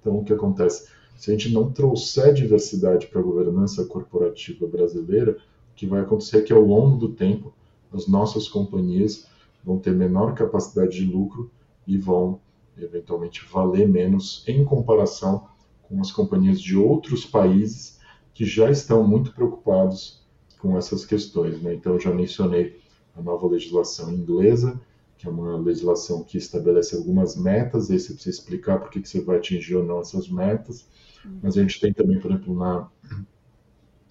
Então, 0.00 0.18
o 0.18 0.24
que 0.24 0.32
acontece? 0.32 0.88
Se 1.16 1.30
a 1.30 1.34
gente 1.34 1.50
não 1.52 1.72
trouxer 1.72 2.34
diversidade 2.34 3.06
para 3.06 3.20
a 3.20 3.24
governança 3.24 3.86
corporativa 3.86 4.66
brasileira, 4.66 5.38
o 5.72 5.74
que 5.74 5.86
vai 5.86 6.02
acontecer 6.02 6.38
é 6.38 6.42
que, 6.42 6.52
ao 6.52 6.60
longo 6.60 6.98
do 6.98 7.08
tempo, 7.14 7.54
as 7.92 8.06
nossas 8.06 8.46
companhias 8.46 9.26
vão 9.66 9.78
ter 9.80 9.92
menor 9.92 10.34
capacidade 10.34 10.96
de 10.96 11.04
lucro 11.04 11.50
e 11.84 11.98
vão, 11.98 12.40
eventualmente, 12.78 13.44
valer 13.50 13.88
menos 13.88 14.44
em 14.46 14.64
comparação 14.64 15.48
com 15.82 16.00
as 16.00 16.12
companhias 16.12 16.60
de 16.60 16.76
outros 16.76 17.26
países 17.26 17.98
que 18.32 18.44
já 18.44 18.70
estão 18.70 19.06
muito 19.06 19.32
preocupados 19.32 20.24
com 20.58 20.78
essas 20.78 21.04
questões. 21.04 21.60
Né? 21.60 21.74
Então, 21.74 21.94
eu 21.94 22.00
já 22.00 22.12
mencionei 22.14 22.80
a 23.16 23.20
nova 23.20 23.48
legislação 23.48 24.12
inglesa, 24.12 24.80
que 25.18 25.26
é 25.26 25.30
uma 25.30 25.56
legislação 25.56 26.22
que 26.22 26.38
estabelece 26.38 26.94
algumas 26.94 27.36
metas, 27.36 27.90
aí 27.90 27.98
você 27.98 28.12
precisa 28.12 28.36
explicar 28.36 28.78
por 28.78 28.90
que, 28.90 29.00
que 29.00 29.08
você 29.08 29.20
vai 29.20 29.38
atingir 29.38 29.74
ou 29.74 29.84
não 29.84 30.00
essas 30.00 30.28
metas. 30.28 30.86
Uhum. 31.24 31.40
Mas 31.42 31.56
a 31.56 31.62
gente 31.62 31.80
tem 31.80 31.92
também, 31.92 32.20
por 32.20 32.30
exemplo, 32.30 32.54
na, 32.54 32.88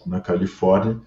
na 0.06 0.20
Califórnia, 0.20 1.00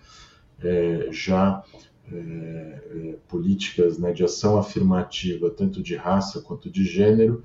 é, 0.61 1.09
já 1.11 1.63
é, 2.13 3.17
políticas 3.29 3.99
né, 3.99 4.13
de 4.13 4.25
ação 4.25 4.59
afirmativa, 4.59 5.51
tanto 5.51 5.83
de 5.83 5.95
raça 5.95 6.41
quanto 6.41 6.71
de 6.71 6.85
gênero, 6.85 7.45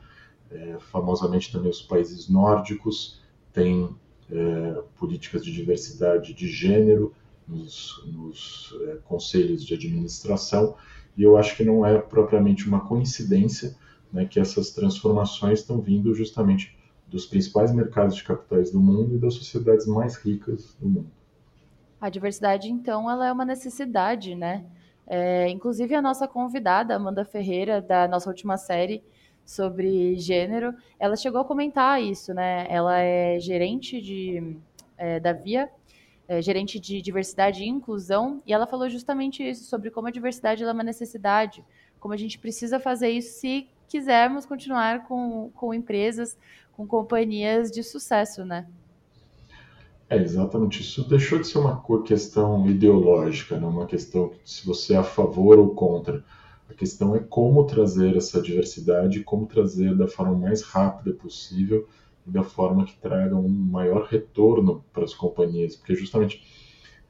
é, 0.51 0.77
famosamente 0.79 1.51
também 1.51 1.69
os 1.69 1.81
países 1.81 2.29
nórdicos 2.29 3.21
têm 3.51 3.95
políticas 4.95 5.45
de 5.45 5.51
diversidade 5.51 6.33
de 6.33 6.47
gênero 6.47 7.13
nos, 7.47 8.03
nos 8.07 8.73
conselhos 9.03 9.63
de 9.63 9.75
administração, 9.75 10.75
e 11.15 11.21
eu 11.21 11.37
acho 11.37 11.55
que 11.55 11.63
não 11.63 11.85
é 11.85 11.99
propriamente 11.99 12.67
uma 12.67 12.79
coincidência 12.79 13.75
né, 14.11 14.25
que 14.25 14.39
essas 14.39 14.71
transformações 14.71 15.59
estão 15.59 15.79
vindo 15.79 16.15
justamente 16.15 16.75
dos 17.07 17.25
principais 17.25 17.71
mercados 17.71 18.15
de 18.15 18.23
capitais 18.23 18.71
do 18.71 18.79
mundo 18.79 19.15
e 19.15 19.19
das 19.19 19.35
sociedades 19.35 19.85
mais 19.85 20.15
ricas 20.15 20.75
do 20.79 20.87
mundo. 20.87 21.11
A 22.03 22.09
diversidade, 22.09 22.69
então, 22.69 23.09
ela 23.09 23.29
é 23.29 23.31
uma 23.31 23.45
necessidade, 23.45 24.35
né? 24.35 24.65
É, 25.07 25.47
inclusive, 25.47 25.95
a 25.95 26.01
nossa 26.01 26.27
convidada, 26.27 26.93
Amanda 26.93 27.23
Ferreira, 27.23 27.81
da 27.81 28.09
nossa 28.09 28.29
última 28.29 28.57
série, 28.57 29.01
sobre 29.45 30.13
gênero, 30.17 30.75
ela 30.99 31.15
chegou 31.15 31.39
a 31.39 31.45
comentar 31.45 32.03
isso, 32.03 32.33
né? 32.33 32.67
Ela 32.69 32.99
é 32.99 33.39
gerente 33.39 34.01
de, 34.01 34.57
é, 34.97 35.17
da 35.17 35.31
Via, 35.31 35.69
é, 36.27 36.41
gerente 36.41 36.77
de 36.77 37.01
diversidade 37.01 37.63
e 37.63 37.69
inclusão, 37.69 38.43
e 38.45 38.51
ela 38.51 38.67
falou 38.67 38.89
justamente 38.89 39.41
isso, 39.41 39.63
sobre 39.63 39.89
como 39.89 40.09
a 40.09 40.11
diversidade 40.11 40.61
é 40.61 40.69
uma 40.69 40.83
necessidade, 40.83 41.63
como 42.01 42.13
a 42.13 42.17
gente 42.17 42.37
precisa 42.37 42.81
fazer 42.81 43.11
isso 43.11 43.39
se 43.39 43.69
quisermos 43.87 44.45
continuar 44.45 45.07
com, 45.07 45.51
com 45.55 45.73
empresas, 45.73 46.37
com 46.73 46.85
companhias 46.85 47.71
de 47.71 47.81
sucesso, 47.81 48.43
né? 48.43 48.67
É, 50.13 50.21
exatamente. 50.21 50.81
Isso 50.81 51.07
deixou 51.07 51.39
de 51.39 51.47
ser 51.47 51.57
uma 51.57 51.81
questão 52.03 52.69
ideológica, 52.69 53.59
né? 53.59 53.65
uma 53.65 53.87
questão 53.87 54.31
se 54.45 54.65
você 54.65 54.93
é 54.93 54.97
a 54.97 55.03
favor 55.03 55.57
ou 55.57 55.73
contra 55.73 56.23
a 56.69 56.73
questão 56.73 57.15
é 57.15 57.19
como 57.19 57.65
trazer 57.65 58.15
essa 58.15 58.41
diversidade, 58.41 59.23
como 59.23 59.47
trazer 59.47 59.95
da 59.95 60.07
forma 60.07 60.37
mais 60.37 60.61
rápida 60.61 61.13
possível 61.13 61.87
e 62.27 62.31
da 62.31 62.43
forma 62.43 62.85
que 62.85 62.95
traga 62.97 63.35
um 63.35 63.49
maior 63.49 64.05
retorno 64.05 64.83
para 64.93 65.03
as 65.03 65.13
companhias, 65.13 65.75
porque 65.75 65.95
justamente 65.95 66.41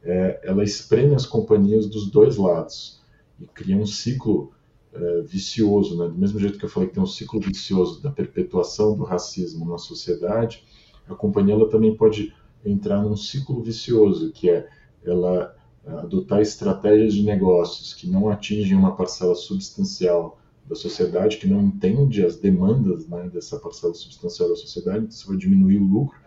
é, 0.01 0.39
ela 0.43 0.63
espreme 0.63 1.13
as 1.13 1.25
companhias 1.25 1.87
dos 1.87 2.09
dois 2.09 2.37
lados 2.37 3.01
e 3.39 3.45
cria 3.45 3.77
um 3.77 3.85
ciclo 3.85 4.53
é, 4.93 5.21
vicioso, 5.21 5.97
né? 5.97 6.07
do 6.07 6.15
mesmo 6.15 6.39
jeito 6.39 6.57
que 6.57 6.65
eu 6.65 6.69
falei 6.69 6.87
que 6.87 6.95
tem 6.95 7.03
um 7.03 7.07
ciclo 7.07 7.39
vicioso 7.39 8.01
da 8.01 8.11
perpetuação 8.11 8.95
do 8.95 9.03
racismo 9.03 9.65
na 9.65 9.77
sociedade, 9.77 10.63
a 11.07 11.13
companhia 11.13 11.53
ela 11.53 11.69
também 11.69 11.95
pode 11.95 12.33
entrar 12.65 13.01
num 13.01 13.15
ciclo 13.15 13.61
vicioso, 13.61 14.31
que 14.31 14.49
é 14.49 14.67
ela 15.05 15.55
adotar 15.85 16.41
estratégias 16.41 17.13
de 17.13 17.23
negócios 17.23 17.93
que 17.93 18.09
não 18.09 18.29
atingem 18.29 18.77
uma 18.77 18.95
parcela 18.95 19.35
substancial 19.35 20.39
da 20.65 20.75
sociedade, 20.75 21.37
que 21.37 21.47
não 21.47 21.61
entende 21.61 22.25
as 22.25 22.37
demandas 22.37 23.05
né, 23.07 23.29
dessa 23.33 23.59
parcela 23.59 23.93
substancial 23.93 24.49
da 24.49 24.55
sociedade, 24.55 25.07
isso 25.09 25.27
vai 25.27 25.35
diminuir 25.35 25.77
o 25.77 25.85
lucro. 25.85 26.17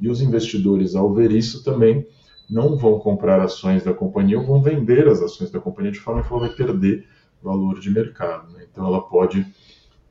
E 0.00 0.08
os 0.08 0.20
investidores, 0.20 0.96
ao 0.96 1.14
ver 1.14 1.30
isso, 1.30 1.62
também 1.62 2.06
não 2.50 2.76
vão 2.76 2.98
comprar 2.98 3.40
ações 3.40 3.84
da 3.84 3.94
companhia 3.94 4.38
ou 4.38 4.44
vão 4.44 4.60
vender 4.60 5.08
as 5.08 5.20
ações 5.20 5.50
da 5.50 5.60
companhia 5.60 5.92
de 5.92 6.00
forma 6.00 6.22
que 6.22 6.32
ela 6.32 6.40
vai 6.40 6.50
perder 6.50 7.06
valor 7.42 7.78
de 7.78 7.90
mercado. 7.90 8.52
Né? 8.52 8.66
Então, 8.70 8.86
ela 8.86 9.00
pode 9.00 9.46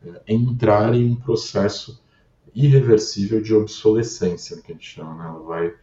é, 0.06 0.34
entrar 0.34 0.96
em 0.96 1.12
um 1.12 1.16
processo 1.16 2.02
irreversível 2.56 3.42
de 3.42 3.54
obsolescência, 3.54 4.62
que 4.62 4.72
a 4.72 4.76
gente 4.76 4.88
chama. 4.88 5.16
Né? 5.16 5.26
Ela 5.26 5.40
vai 5.40 5.74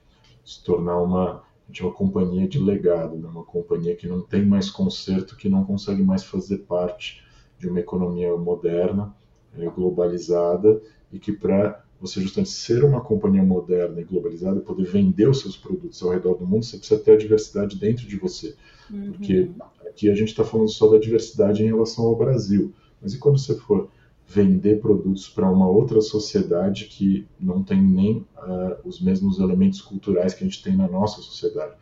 se 0.44 0.64
tornar 0.64 1.00
uma 1.00 1.42
uma 1.80 1.92
companhia 1.92 2.46
de 2.46 2.58
legado, 2.58 3.16
né? 3.16 3.26
uma 3.26 3.44
companhia 3.44 3.96
que 3.96 4.06
não 4.06 4.20
tem 4.20 4.44
mais 4.44 4.68
conserto, 4.68 5.37
que 5.37 5.48
não 5.48 5.64
consegue 5.64 6.02
mais 6.02 6.22
fazer 6.22 6.58
parte 6.58 7.24
de 7.58 7.68
uma 7.68 7.80
economia 7.80 8.37
moderna, 8.37 9.14
é, 9.56 9.64
globalizada, 9.70 10.82
e 11.11 11.18
que 11.18 11.32
para 11.32 11.82
você 12.00 12.20
justamente 12.20 12.50
ser 12.50 12.82
uma 12.85 13.00
companhia 13.00 13.42
moderna 13.42 14.00
e 14.00 14.04
globalizada, 14.04 14.61
poder 14.61 14.85
vender 14.85 15.28
os 15.28 15.40
seus 15.40 15.56
produtos 15.56 16.02
ao 16.02 16.11
redor 16.11 16.35
do 16.35 16.44
mundo, 16.44 16.64
você 16.64 16.76
precisa 16.76 17.00
ter 17.00 17.12
a 17.12 17.16
diversidade 17.16 17.78
dentro 17.78 18.06
de 18.06 18.16
você. 18.16 18.56
Uhum. 18.90 19.12
Porque 19.12 19.50
aqui 19.87 20.11
a 20.11 20.14
gente 20.14 20.28
está 20.28 20.42
falando 20.42 20.68
só 20.68 20.90
da 20.90 20.98
diversidade 20.98 21.62
em 21.62 21.66
relação 21.66 22.04
ao 22.06 22.16
Brasil. 22.16 22.74
Mas 23.00 23.14
e 23.14 23.18
quando 23.18 23.38
você 23.38 23.54
for 23.54 23.88
vender 24.32 24.80
produtos 24.80 25.28
para 25.28 25.50
uma 25.50 25.68
outra 25.68 26.00
sociedade 26.00 26.86
que 26.86 27.26
não 27.38 27.62
tem 27.62 27.82
nem 27.82 28.26
uh, 28.38 28.76
os 28.82 28.98
mesmos 28.98 29.38
elementos 29.38 29.82
culturais 29.82 30.32
que 30.32 30.42
a 30.42 30.46
gente 30.46 30.62
tem 30.62 30.74
na 30.74 30.88
nossa 30.88 31.20
sociedade. 31.20 31.74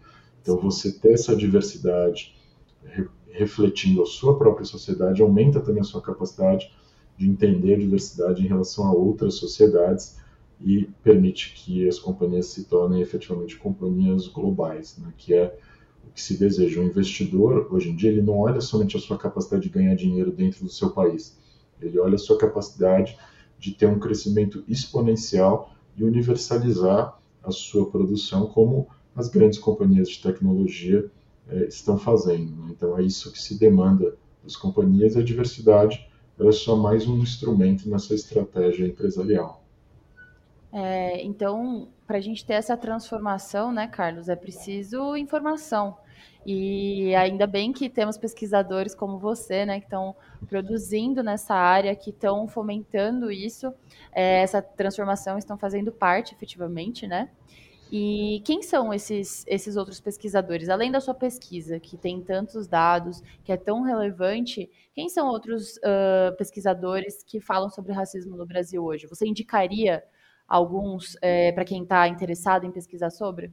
Então, 0.43 0.57
você 0.57 0.91
ter 0.91 1.13
essa 1.13 1.37
diversidade 1.37 2.35
re 2.85 3.07
refletindo 3.33 4.03
a 4.03 4.07
sua 4.07 4.37
própria 4.37 4.67
sociedade 4.67 5.23
aumenta 5.23 5.61
também 5.61 5.83
a 5.83 5.85
sua 5.85 6.03
capacidade 6.03 6.69
de 7.17 7.29
entender 7.29 7.75
a 7.75 7.79
diversidade 7.79 8.43
em 8.43 8.49
relação 8.49 8.89
a 8.89 8.93
outras 8.93 9.35
sociedades 9.35 10.19
e 10.61 10.89
permite 11.05 11.55
que 11.55 11.87
as 11.87 11.97
companhias 11.97 12.47
se 12.47 12.65
tornem 12.65 13.01
efetivamente 13.01 13.57
companhias 13.57 14.27
globais, 14.27 14.99
né? 14.99 15.13
que 15.17 15.33
é 15.33 15.57
o 16.05 16.11
que 16.11 16.21
se 16.21 16.37
deseja. 16.37 16.81
O 16.81 16.85
investidor, 16.85 17.69
hoje 17.71 17.91
em 17.91 17.95
dia, 17.95 18.11
ele 18.11 18.21
não 18.21 18.37
olha 18.37 18.61
somente 18.61 18.97
a 18.97 19.01
sua 19.01 19.17
capacidade 19.17 19.63
de 19.63 19.69
ganhar 19.69 19.95
dinheiro 19.95 20.33
dentro 20.33 20.65
do 20.65 20.71
seu 20.71 20.91
país, 20.91 21.39
ele 21.81 21.99
olha 21.99 22.15
a 22.15 22.19
sua 22.19 22.39
capacidade 22.39 23.19
de 23.59 23.73
ter 23.73 23.87
um 23.87 23.99
crescimento 23.99 24.65
exponencial 24.67 25.75
e 25.97 26.05
universalizar 26.05 27.19
a 27.43 27.51
sua 27.51 27.91
produção, 27.91 28.47
como 28.47 28.89
as 29.15 29.29
grandes 29.29 29.59
companhias 29.59 30.09
de 30.09 30.23
tecnologia 30.23 31.11
eh, 31.49 31.67
estão 31.67 31.99
fazendo. 31.99 32.57
Né? 32.57 32.69
Então, 32.71 32.97
é 32.99 33.03
isso 33.03 33.33
que 33.33 33.41
se 33.41 33.59
demanda 33.59 34.17
das 34.43 34.57
companhias, 34.57 35.17
a 35.17 35.23
diversidade 35.23 36.09
é 36.39 36.53
só 36.53 36.75
mais 36.75 37.07
um 37.07 37.19
instrumento 37.19 37.89
nessa 37.89 38.15
estratégia 38.15 38.87
empresarial. 38.87 39.63
É, 40.73 41.23
então, 41.23 41.89
para 42.07 42.19
a 42.19 42.21
gente 42.21 42.45
ter 42.45 42.55
essa 42.55 42.77
transformação, 42.77 43.73
né, 43.73 43.87
Carlos, 43.87 44.29
é 44.29 44.37
preciso 44.37 45.17
informação. 45.17 45.97
E 46.45 47.15
ainda 47.15 47.47
bem 47.47 47.73
que 47.73 47.89
temos 47.89 48.17
pesquisadores 48.17 48.95
como 48.95 49.19
você, 49.19 49.65
né, 49.67 49.79
que 49.79 49.87
estão 49.87 50.15
produzindo 50.49 51.23
nessa 51.23 51.55
área, 51.55 51.95
que 51.95 52.11
estão 52.11 52.49
fomentando 52.49 53.31
isso, 53.31 53.73
é, 54.13 54.43
essa 54.43 54.63
transformação, 54.63 55.37
estão 55.39 55.59
fazendo 55.59 55.93
parte 55.93 56.35
efetivamente, 56.35 57.07
né? 57.07 57.29
E 57.93 58.41
quem 58.45 58.63
são 58.63 58.95
esses, 58.95 59.45
esses 59.49 59.77
outros 59.77 60.01
pesquisadores? 60.01 60.69
Além 60.69 60.93
da 60.93 61.01
sua 61.01 61.15
pesquisa, 61.15 61.81
que 61.81 61.97
tem 61.97 62.23
tantos 62.23 62.69
dados, 62.69 63.21
que 63.45 63.51
é 63.51 63.57
tão 63.57 63.83
relevante, 63.83 64.71
quem 64.95 65.09
são 65.09 65.27
outros 65.27 65.77
uh, 65.79 66.37
pesquisadores 66.39 67.25
que 67.25 67.41
falam 67.41 67.69
sobre 67.69 67.93
racismo 67.93 68.37
no 68.37 68.47
Brasil 68.47 68.85
hoje? 68.85 69.09
Você 69.09 69.27
indicaria 69.27 70.05
alguns 70.47 71.17
é, 71.21 71.51
para 71.51 71.65
quem 71.65 71.83
está 71.83 72.07
interessado 72.07 72.65
em 72.65 72.71
pesquisar 72.71 73.11
sobre? 73.11 73.53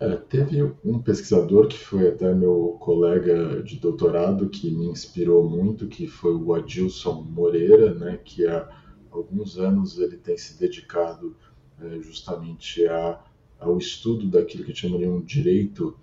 É, 0.00 0.16
teve 0.16 0.62
um 0.84 0.98
pesquisador 0.98 1.68
que 1.68 1.78
foi 1.78 2.08
até 2.08 2.34
meu 2.34 2.76
colega 2.80 3.62
de 3.62 3.78
doutorado 3.78 4.48
que 4.48 4.70
me 4.70 4.86
inspirou 4.86 5.48
muito, 5.48 5.86
que 5.86 6.06
foi 6.06 6.34
o 6.34 6.52
Adilson 6.52 7.22
Moreira, 7.22 7.94
né, 7.94 8.18
que 8.24 8.46
há 8.46 8.68
alguns 9.10 9.56
anos 9.56 9.98
ele 9.98 10.16
tem 10.16 10.36
se 10.36 10.58
dedicado 10.58 11.36
é, 11.80 12.00
justamente 12.00 12.84
a, 12.86 13.20
ao 13.58 13.78
estudo 13.78 14.26
daquilo 14.26 14.64
que 14.64 14.74
chamariam 14.74 15.16
um 15.16 15.22
direito 15.22 15.96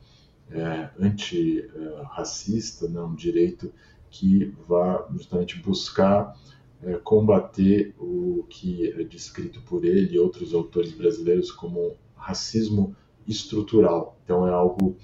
é, 0.49 0.89
antirracista, 0.97 2.88
né, 2.88 3.01
um 3.01 3.15
direito 3.15 3.73
que 4.10 4.54
vá 4.67 5.06
justamente 5.12 5.60
buscar 5.60 6.38
é, 6.82 6.93
combater 6.95 7.93
o 7.99 8.45
que 8.49 8.89
é 8.91 9.04
descrito 9.04 9.62
por 9.62 9.84
ele 9.84 10.15
e 10.15 10.19
outros 10.19 10.54
autores 10.54 10.93
brasileiros 10.93 11.51
como 11.51 11.95
racismo 12.15 12.95
estrutural. 13.31 14.19
Então 14.23 14.47
é 14.47 14.51
algo 14.51 14.97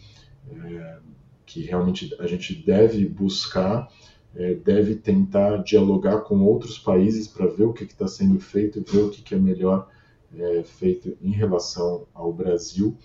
é, 0.51 0.99
que 1.45 1.61
realmente 1.61 2.13
a 2.19 2.27
gente 2.27 2.53
deve 2.53 3.05
buscar, 3.05 3.91
é, 4.35 4.53
deve 4.53 4.95
tentar 4.95 5.57
dialogar 5.63 6.21
com 6.21 6.43
outros 6.43 6.77
países 6.77 7.27
para 7.27 7.47
ver 7.47 7.63
o 7.63 7.73
que 7.73 7.83
está 7.83 8.07
sendo 8.07 8.39
feito, 8.39 8.83
ver 8.85 9.03
o 9.03 9.09
que, 9.09 9.21
que 9.21 9.35
é 9.35 9.39
melhor 9.39 9.89
é, 10.35 10.63
feito 10.63 11.17
em 11.21 11.31
relação 11.31 12.07
ao 12.13 12.33
Brasil. 12.33 12.97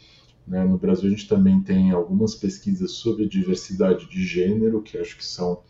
Né? 0.46 0.64
No 0.64 0.76
Brasil, 0.76 1.06
a 1.06 1.10
gente 1.10 1.28
também 1.28 1.60
tem 1.62 1.92
algumas 1.92 2.34
pesquisas 2.34 2.92
sobre 2.92 3.28
diversidade 3.28 4.08
de 4.08 4.24
gênero, 4.24 4.82
que 4.82 4.98
acho 4.98 5.16
que 5.16 5.24
são 5.24 5.62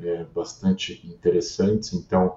é, 0.00 0.24
bastante 0.34 1.00
interessantes. 1.06 1.92
Então, 1.92 2.36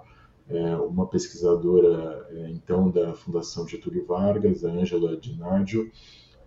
é, 0.50 0.76
uma 0.76 1.08
pesquisadora 1.08 2.28
é, 2.32 2.50
então 2.50 2.90
da 2.90 3.14
Fundação 3.14 3.68
Getúlio 3.68 4.06
Vargas, 4.06 4.66
a 4.66 4.70
Ângela 4.70 5.16
Dinadio, 5.16 5.92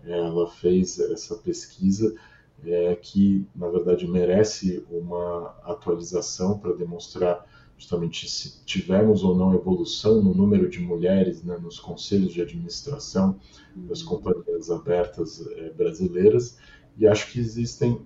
ela 0.05 0.49
fez 0.49 0.99
essa 0.99 1.35
pesquisa 1.35 2.15
é, 2.63 2.95
que, 2.95 3.45
na 3.55 3.67
verdade, 3.69 4.07
merece 4.07 4.85
uma 4.89 5.55
atualização 5.63 6.57
para 6.57 6.73
demonstrar 6.73 7.45
justamente 7.77 8.29
se 8.29 8.63
tivemos 8.63 9.23
ou 9.23 9.35
não 9.35 9.53
evolução 9.53 10.21
no 10.21 10.33
número 10.33 10.69
de 10.69 10.79
mulheres 10.79 11.43
né, 11.43 11.57
nos 11.57 11.79
conselhos 11.79 12.33
de 12.33 12.41
administração 12.41 13.37
das 13.75 14.01
uhum. 14.01 14.17
companhias 14.17 14.71
abertas 14.71 15.45
é, 15.45 15.71
brasileiras, 15.71 16.57
e 16.97 17.05
acho 17.05 17.31
que 17.31 17.39
existem 17.39 17.99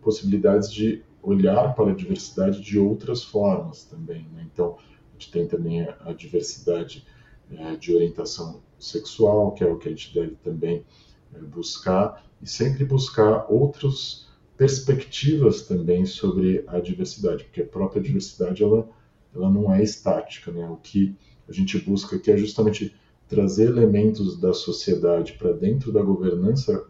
possibilidades 0.00 0.72
de 0.72 1.02
olhar 1.20 1.74
para 1.74 1.90
a 1.90 1.94
diversidade 1.94 2.60
de 2.60 2.78
outras 2.78 3.24
formas 3.24 3.82
também. 3.82 4.28
Né? 4.32 4.46
Então, 4.52 4.76
a 4.78 5.12
gente 5.12 5.32
tem 5.32 5.48
também 5.48 5.82
a, 5.82 6.12
diversidade 6.12 7.04
é, 7.50 7.74
de 7.74 7.92
orientação 7.92 8.62
sexual, 8.78 9.52
que 9.52 9.64
é 9.64 9.66
o 9.66 9.76
que 9.76 9.88
a 9.88 9.90
gente 9.90 10.14
deve 10.14 10.36
também 10.36 10.76
é, 10.76 10.84
buscar, 11.32 12.24
e 12.40 12.48
sempre 12.48 12.84
buscar 12.84 13.46
outras 13.48 14.26
perspectivas 14.56 15.62
também 15.62 16.06
sobre 16.06 16.64
a 16.66 16.80
diversidade, 16.80 17.44
porque 17.44 17.62
a 17.62 17.66
própria 17.66 18.00
diversidade 18.00 18.62
ela, 18.62 18.88
ela 19.34 19.50
não 19.50 19.72
é 19.72 19.82
estática, 19.82 20.50
né? 20.50 20.66
O 20.68 20.76
que 20.76 21.14
a 21.48 21.52
gente 21.52 21.78
busca 21.78 22.16
aqui 22.16 22.30
é 22.30 22.36
justamente 22.36 22.94
trazer 23.28 23.68
elementos 23.68 24.38
da 24.38 24.52
sociedade 24.52 25.34
para 25.34 25.52
dentro 25.52 25.92
da 25.92 26.02
governança 26.02 26.86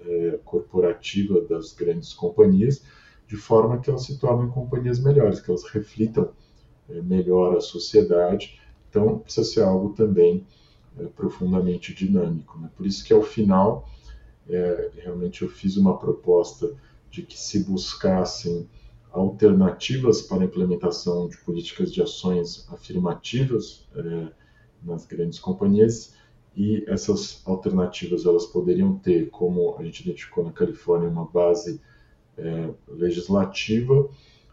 é, 0.00 0.38
corporativa 0.44 1.40
das 1.42 1.72
grandes 1.72 2.12
companhias, 2.12 2.82
de 3.26 3.36
forma 3.36 3.78
que 3.78 3.90
elas 3.90 4.04
se 4.04 4.18
tornem 4.18 4.48
companhias 4.48 4.98
melhores, 4.98 5.40
que 5.40 5.50
elas 5.50 5.64
reflitam 5.64 6.30
é, 6.88 7.00
melhor 7.02 7.56
a 7.56 7.60
sociedade. 7.60 8.58
Então, 8.88 9.18
precisa 9.18 9.46
ser 9.46 9.62
algo 9.62 9.90
também 9.90 10.46
é, 10.98 11.04
profundamente 11.04 11.94
dinâmico. 11.94 12.58
Né? 12.58 12.70
Por 12.76 12.86
isso 12.86 13.04
que, 13.04 13.12
ao 13.12 13.22
final, 13.22 13.88
é, 14.48 14.90
realmente 14.96 15.42
eu 15.42 15.48
fiz 15.48 15.76
uma 15.76 15.96
proposta 15.98 16.74
de 17.10 17.22
que 17.22 17.38
se 17.38 17.64
buscassem 17.64 18.68
alternativas 19.12 20.22
para 20.22 20.42
a 20.42 20.44
implementação 20.44 21.28
de 21.28 21.36
políticas 21.38 21.92
de 21.92 22.00
ações 22.00 22.66
afirmativas 22.70 23.86
é, 23.94 24.28
nas 24.82 25.04
grandes 25.04 25.38
companhias 25.38 26.14
e 26.56 26.84
essas 26.88 27.42
alternativas 27.46 28.24
elas 28.24 28.46
poderiam 28.46 28.96
ter, 28.98 29.30
como 29.30 29.76
a 29.78 29.84
gente 29.84 30.00
identificou 30.00 30.44
na 30.44 30.52
Califórnia, 30.52 31.08
uma 31.08 31.24
base 31.24 31.80
é, 32.36 32.70
legislativa, 32.88 34.08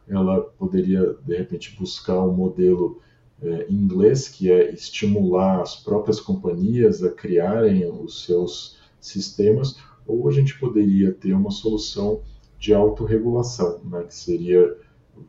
ela 0.08 0.42
poderia 0.42 1.16
de 1.26 1.36
repente 1.36 1.76
buscar 1.78 2.20
um 2.22 2.34
modelo 2.34 3.02
é, 3.42 3.68
inglês 3.70 4.28
que 4.28 4.52
é 4.52 4.74
estimular 4.74 5.62
as 5.62 5.76
próprias 5.76 6.20
companhias 6.20 7.04
a 7.04 7.12
criarem 7.12 7.86
os 7.86 8.24
seus 8.26 8.78
sistemas, 9.00 9.78
ou 10.06 10.28
a 10.28 10.32
gente 10.32 10.58
poderia 10.60 11.14
ter 11.14 11.34
uma 11.34 11.52
solução 11.52 12.22
de 12.58 12.74
autorregulação, 12.74 13.82
né, 13.84 14.04
que 14.04 14.16
seria 14.16 14.76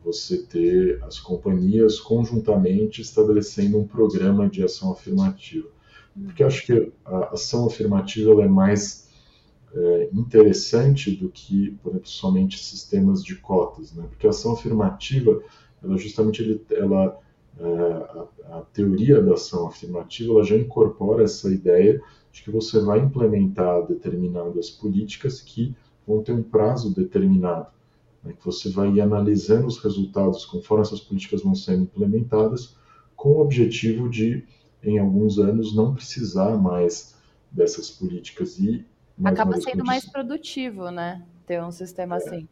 você 0.03 0.43
ter 0.43 1.03
as 1.03 1.19
companhias 1.19 1.99
conjuntamente 1.99 3.01
estabelecendo 3.01 3.77
um 3.77 3.87
programa 3.87 4.49
de 4.49 4.63
ação 4.63 4.91
afirmativa. 4.91 5.67
Porque 6.25 6.43
acho 6.43 6.65
que 6.65 6.91
a 7.05 7.33
ação 7.33 7.65
afirmativa 7.65 8.43
é 8.43 8.47
mais 8.47 9.09
é, 9.73 10.09
interessante 10.13 11.11
do 11.11 11.29
que, 11.29 11.77
por 11.83 11.91
exemplo, 11.91 12.09
somente 12.09 12.63
sistemas 12.63 13.23
de 13.23 13.35
cotas, 13.35 13.93
né? 13.93 14.05
Porque 14.09 14.27
a 14.27 14.31
ação 14.31 14.53
afirmativa, 14.53 15.41
ela 15.83 15.97
justamente 15.97 16.61
ela 16.71 17.17
a, 17.61 18.57
a, 18.57 18.61
teoria 18.73 19.21
da 19.21 19.33
ação 19.33 19.67
afirmativa, 19.67 20.33
ela 20.33 20.43
já 20.43 20.55
incorpora 20.55 21.23
essa 21.23 21.51
ideia 21.51 22.01
de 22.31 22.43
que 22.43 22.51
você 22.51 22.79
vai 22.79 22.99
implementar 22.99 23.85
determinadas 23.87 24.69
políticas 24.69 25.41
que 25.41 25.75
vão 26.07 26.23
ter 26.23 26.31
um 26.31 26.43
prazo 26.43 26.93
determinado, 26.93 27.67
né? 28.23 28.33
que 28.33 28.45
você 28.45 28.69
vai 28.69 28.89
ir 28.89 29.01
analisando 29.01 29.67
os 29.67 29.77
resultados 29.79 30.45
conforme 30.45 30.83
essas 30.83 31.01
políticas 31.01 31.43
vão 31.43 31.55
sendo 31.55 31.83
implementadas, 31.83 32.75
com 33.15 33.29
o 33.29 33.41
objetivo 33.41 34.09
de, 34.09 34.45
em 34.81 34.97
alguns 34.97 35.37
anos, 35.37 35.75
não 35.75 35.93
precisar 35.93 36.57
mais 36.57 37.15
dessas 37.51 37.89
políticas 37.89 38.57
e 38.59 38.85
Acaba 39.23 39.59
sendo 39.59 39.83
mais 39.83 40.05
produtivo, 40.09 40.89
né? 40.89 41.25
Ter 41.45 41.61
um 41.61 41.71
sistema 41.71 42.15
é. 42.15 42.17
assim. 42.17 42.47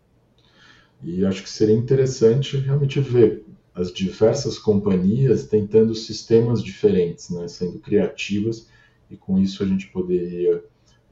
E 1.02 1.26
acho 1.26 1.44
que 1.44 1.50
seria 1.50 1.76
interessante 1.76 2.58
realmente 2.58 3.00
ver 3.00 3.46
as 3.78 3.94
diversas 3.94 4.58
companhias 4.58 5.46
tentando 5.46 5.94
sistemas 5.94 6.64
diferentes, 6.64 7.30
né? 7.30 7.48
Sendo 7.48 7.78
criativas 7.80 8.68
e 9.10 9.16
com 9.16 9.38
isso 9.38 9.62
a 9.64 9.68
gente 9.68 9.88
poderia 9.88 10.64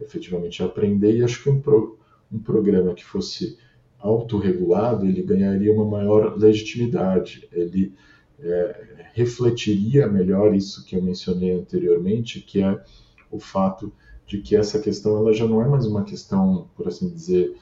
efetivamente 0.01 0.63
aprender. 0.63 1.15
E 1.15 1.23
acho 1.23 1.43
que 1.43 1.49
um, 1.49 1.61
pro, 1.61 1.99
um 2.31 2.39
programa 2.39 2.95
que 2.95 3.05
fosse 3.05 3.57
autorregulado, 3.99 5.05
ele 5.05 5.21
ganharia 5.21 5.71
uma 5.71 5.85
maior 5.85 6.35
legitimidade, 6.37 7.47
ele 7.51 7.93
é, 8.39 9.09
refletiria 9.13 10.07
melhor 10.07 10.53
isso 10.53 10.83
que 10.85 10.95
eu 10.95 11.01
mencionei 11.01 11.51
anteriormente, 11.51 12.41
que 12.41 12.61
é 12.61 12.83
o 13.31 13.39
fato 13.39 13.93
de 14.25 14.39
que 14.39 14.55
essa 14.55 14.79
questão 14.79 15.17
ela 15.17 15.33
já 15.33 15.47
não 15.47 15.61
é 15.61 15.67
mais 15.67 15.85
uma 15.85 16.03
questão, 16.03 16.67
por 16.75 16.87
assim 16.87 17.09
dizer, 17.09 17.55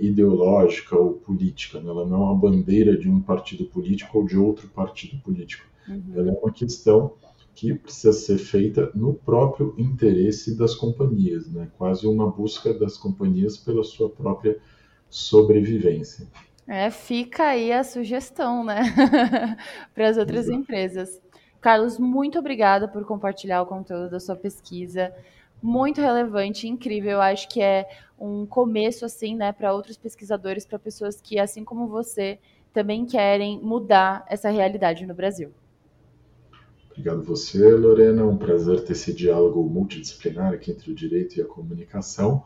ideológica 0.00 0.98
ou 0.98 1.14
política, 1.14 1.80
né? 1.80 1.90
ela 1.90 2.06
não 2.06 2.22
é 2.22 2.24
uma 2.26 2.34
bandeira 2.34 2.96
de 2.96 3.08
um 3.08 3.20
partido 3.20 3.64
político 3.66 4.18
ou 4.18 4.26
de 4.26 4.36
outro 4.36 4.68
partido 4.68 5.20
político. 5.22 5.64
Uhum. 5.88 6.12
Ela 6.14 6.30
é 6.30 6.32
uma 6.32 6.52
questão 6.52 7.14
que 7.54 7.74
precisa 7.74 8.12
ser 8.12 8.38
feita 8.38 8.90
no 8.94 9.14
próprio 9.14 9.74
interesse 9.78 10.56
das 10.56 10.74
companhias, 10.74 11.50
né? 11.50 11.70
quase 11.78 12.06
uma 12.06 12.30
busca 12.30 12.72
das 12.74 12.96
companhias 12.96 13.56
pela 13.56 13.84
sua 13.84 14.10
própria 14.10 14.58
sobrevivência. 15.08 16.26
É, 16.66 16.90
fica 16.90 17.44
aí 17.44 17.72
a 17.72 17.84
sugestão, 17.84 18.64
né, 18.64 18.82
para 19.94 20.08
as 20.08 20.16
outras 20.16 20.46
Exato. 20.46 20.58
empresas. 20.58 21.20
Carlos, 21.60 21.98
muito 21.98 22.38
obrigada 22.38 22.88
por 22.88 23.04
compartilhar 23.04 23.62
o 23.62 23.66
conteúdo 23.66 24.10
da 24.10 24.18
sua 24.18 24.34
pesquisa 24.34 25.14
muito 25.64 25.98
relevante, 25.98 26.68
incrível. 26.68 27.12
Eu 27.12 27.20
acho 27.22 27.48
que 27.48 27.62
é 27.62 27.88
um 28.20 28.44
começo 28.44 29.06
assim, 29.06 29.34
né, 29.34 29.50
para 29.50 29.72
outros 29.72 29.96
pesquisadores, 29.96 30.66
para 30.66 30.78
pessoas 30.78 31.22
que, 31.22 31.38
assim 31.38 31.64
como 31.64 31.88
você, 31.88 32.38
também 32.70 33.06
querem 33.06 33.58
mudar 33.62 34.26
essa 34.28 34.50
realidade 34.50 35.06
no 35.06 35.14
Brasil. 35.14 35.50
Obrigado 36.90 37.22
você, 37.22 37.74
Lorena. 37.74 38.26
Um 38.26 38.36
prazer 38.36 38.84
ter 38.84 38.92
esse 38.92 39.14
diálogo 39.14 39.64
multidisciplinar 39.64 40.52
aqui 40.52 40.70
entre 40.70 40.92
o 40.92 40.94
direito 40.94 41.38
e 41.38 41.42
a 41.42 41.46
comunicação. 41.46 42.44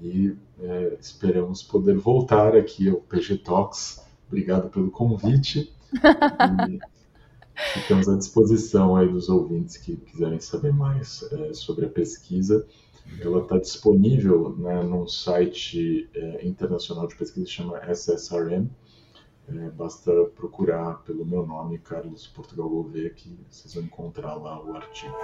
E 0.00 0.34
é, 0.58 0.96
esperamos 0.98 1.62
poder 1.62 1.96
voltar 1.98 2.56
aqui 2.56 2.88
ao 2.88 2.96
PG 2.96 3.38
Talks. 3.38 4.02
Obrigado 4.28 4.70
pelo 4.70 4.90
convite. 4.90 5.72
E 5.92 6.78
Ficamos 7.72 8.08
à 8.08 8.16
disposição 8.16 8.96
aí 8.96 9.08
dos 9.08 9.28
ouvintes 9.28 9.76
que 9.76 9.96
quiserem 9.96 10.38
saber 10.40 10.72
mais 10.72 11.22
é, 11.32 11.54
sobre 11.54 11.86
a 11.86 11.88
pesquisa. 11.88 12.66
Ela 13.20 13.40
está 13.40 13.58
disponível 13.58 14.54
né, 14.58 14.82
num 14.82 15.06
site 15.06 16.08
é, 16.14 16.46
internacional 16.46 17.06
de 17.06 17.14
pesquisa 17.14 17.46
que 17.46 17.50
chama 17.50 17.78
SSRM. 17.78 18.68
É, 19.48 19.70
basta 19.70 20.12
procurar 20.34 21.02
pelo 21.04 21.24
meu 21.24 21.46
nome, 21.46 21.78
Carlos 21.78 22.26
Portugal 22.26 22.68
Gouveia, 22.68 23.10
que 23.10 23.38
vocês 23.48 23.74
vão 23.74 23.84
encontrar 23.84 24.34
lá 24.34 24.62
o 24.62 24.74
artigo. 24.74 25.14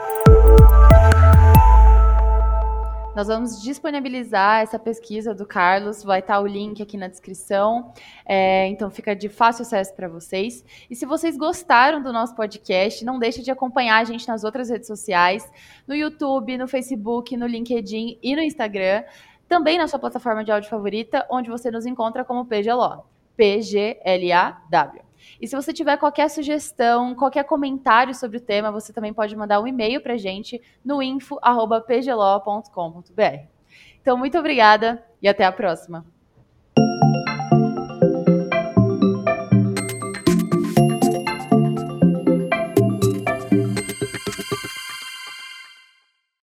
Nós 3.14 3.28
vamos 3.28 3.62
disponibilizar 3.62 4.62
essa 4.62 4.78
pesquisa 4.78 5.34
do 5.34 5.44
Carlos, 5.44 6.02
vai 6.02 6.20
estar 6.20 6.40
o 6.40 6.46
link 6.46 6.82
aqui 6.82 6.96
na 6.96 7.08
descrição, 7.08 7.92
é, 8.24 8.66
então 8.68 8.90
fica 8.90 9.14
de 9.14 9.28
fácil 9.28 9.62
acesso 9.62 9.94
para 9.94 10.08
vocês. 10.08 10.64
E 10.88 10.96
se 10.96 11.04
vocês 11.04 11.36
gostaram 11.36 12.02
do 12.02 12.10
nosso 12.10 12.34
podcast, 12.34 13.04
não 13.04 13.18
deixe 13.18 13.42
de 13.42 13.50
acompanhar 13.50 13.98
a 13.98 14.04
gente 14.04 14.26
nas 14.26 14.44
outras 14.44 14.70
redes 14.70 14.86
sociais, 14.86 15.46
no 15.86 15.94
YouTube, 15.94 16.56
no 16.56 16.66
Facebook, 16.66 17.36
no 17.36 17.46
LinkedIn 17.46 18.18
e 18.22 18.34
no 18.34 18.40
Instagram, 18.40 19.04
também 19.46 19.76
na 19.76 19.86
sua 19.86 19.98
plataforma 19.98 20.42
de 20.42 20.50
áudio 20.50 20.70
favorita, 20.70 21.26
onde 21.30 21.50
você 21.50 21.70
nos 21.70 21.84
encontra 21.84 22.24
como 22.24 22.46
PGLO, 22.46 23.04
P-G-L-A-W. 23.36 25.11
E 25.40 25.46
se 25.46 25.56
você 25.56 25.72
tiver 25.72 25.96
qualquer 25.96 26.28
sugestão, 26.28 27.14
qualquer 27.14 27.44
comentário 27.44 28.14
sobre 28.14 28.38
o 28.38 28.40
tema, 28.40 28.70
você 28.70 28.92
também 28.92 29.12
pode 29.12 29.36
mandar 29.36 29.60
um 29.60 29.66
e-mail 29.66 30.02
para 30.02 30.16
gente 30.16 30.60
no 30.84 31.02
info.pglo.com.br. 31.02 33.46
Então, 34.00 34.18
muito 34.18 34.38
obrigada 34.38 35.04
e 35.20 35.28
até 35.28 35.44
a 35.44 35.52
próxima. 35.52 36.04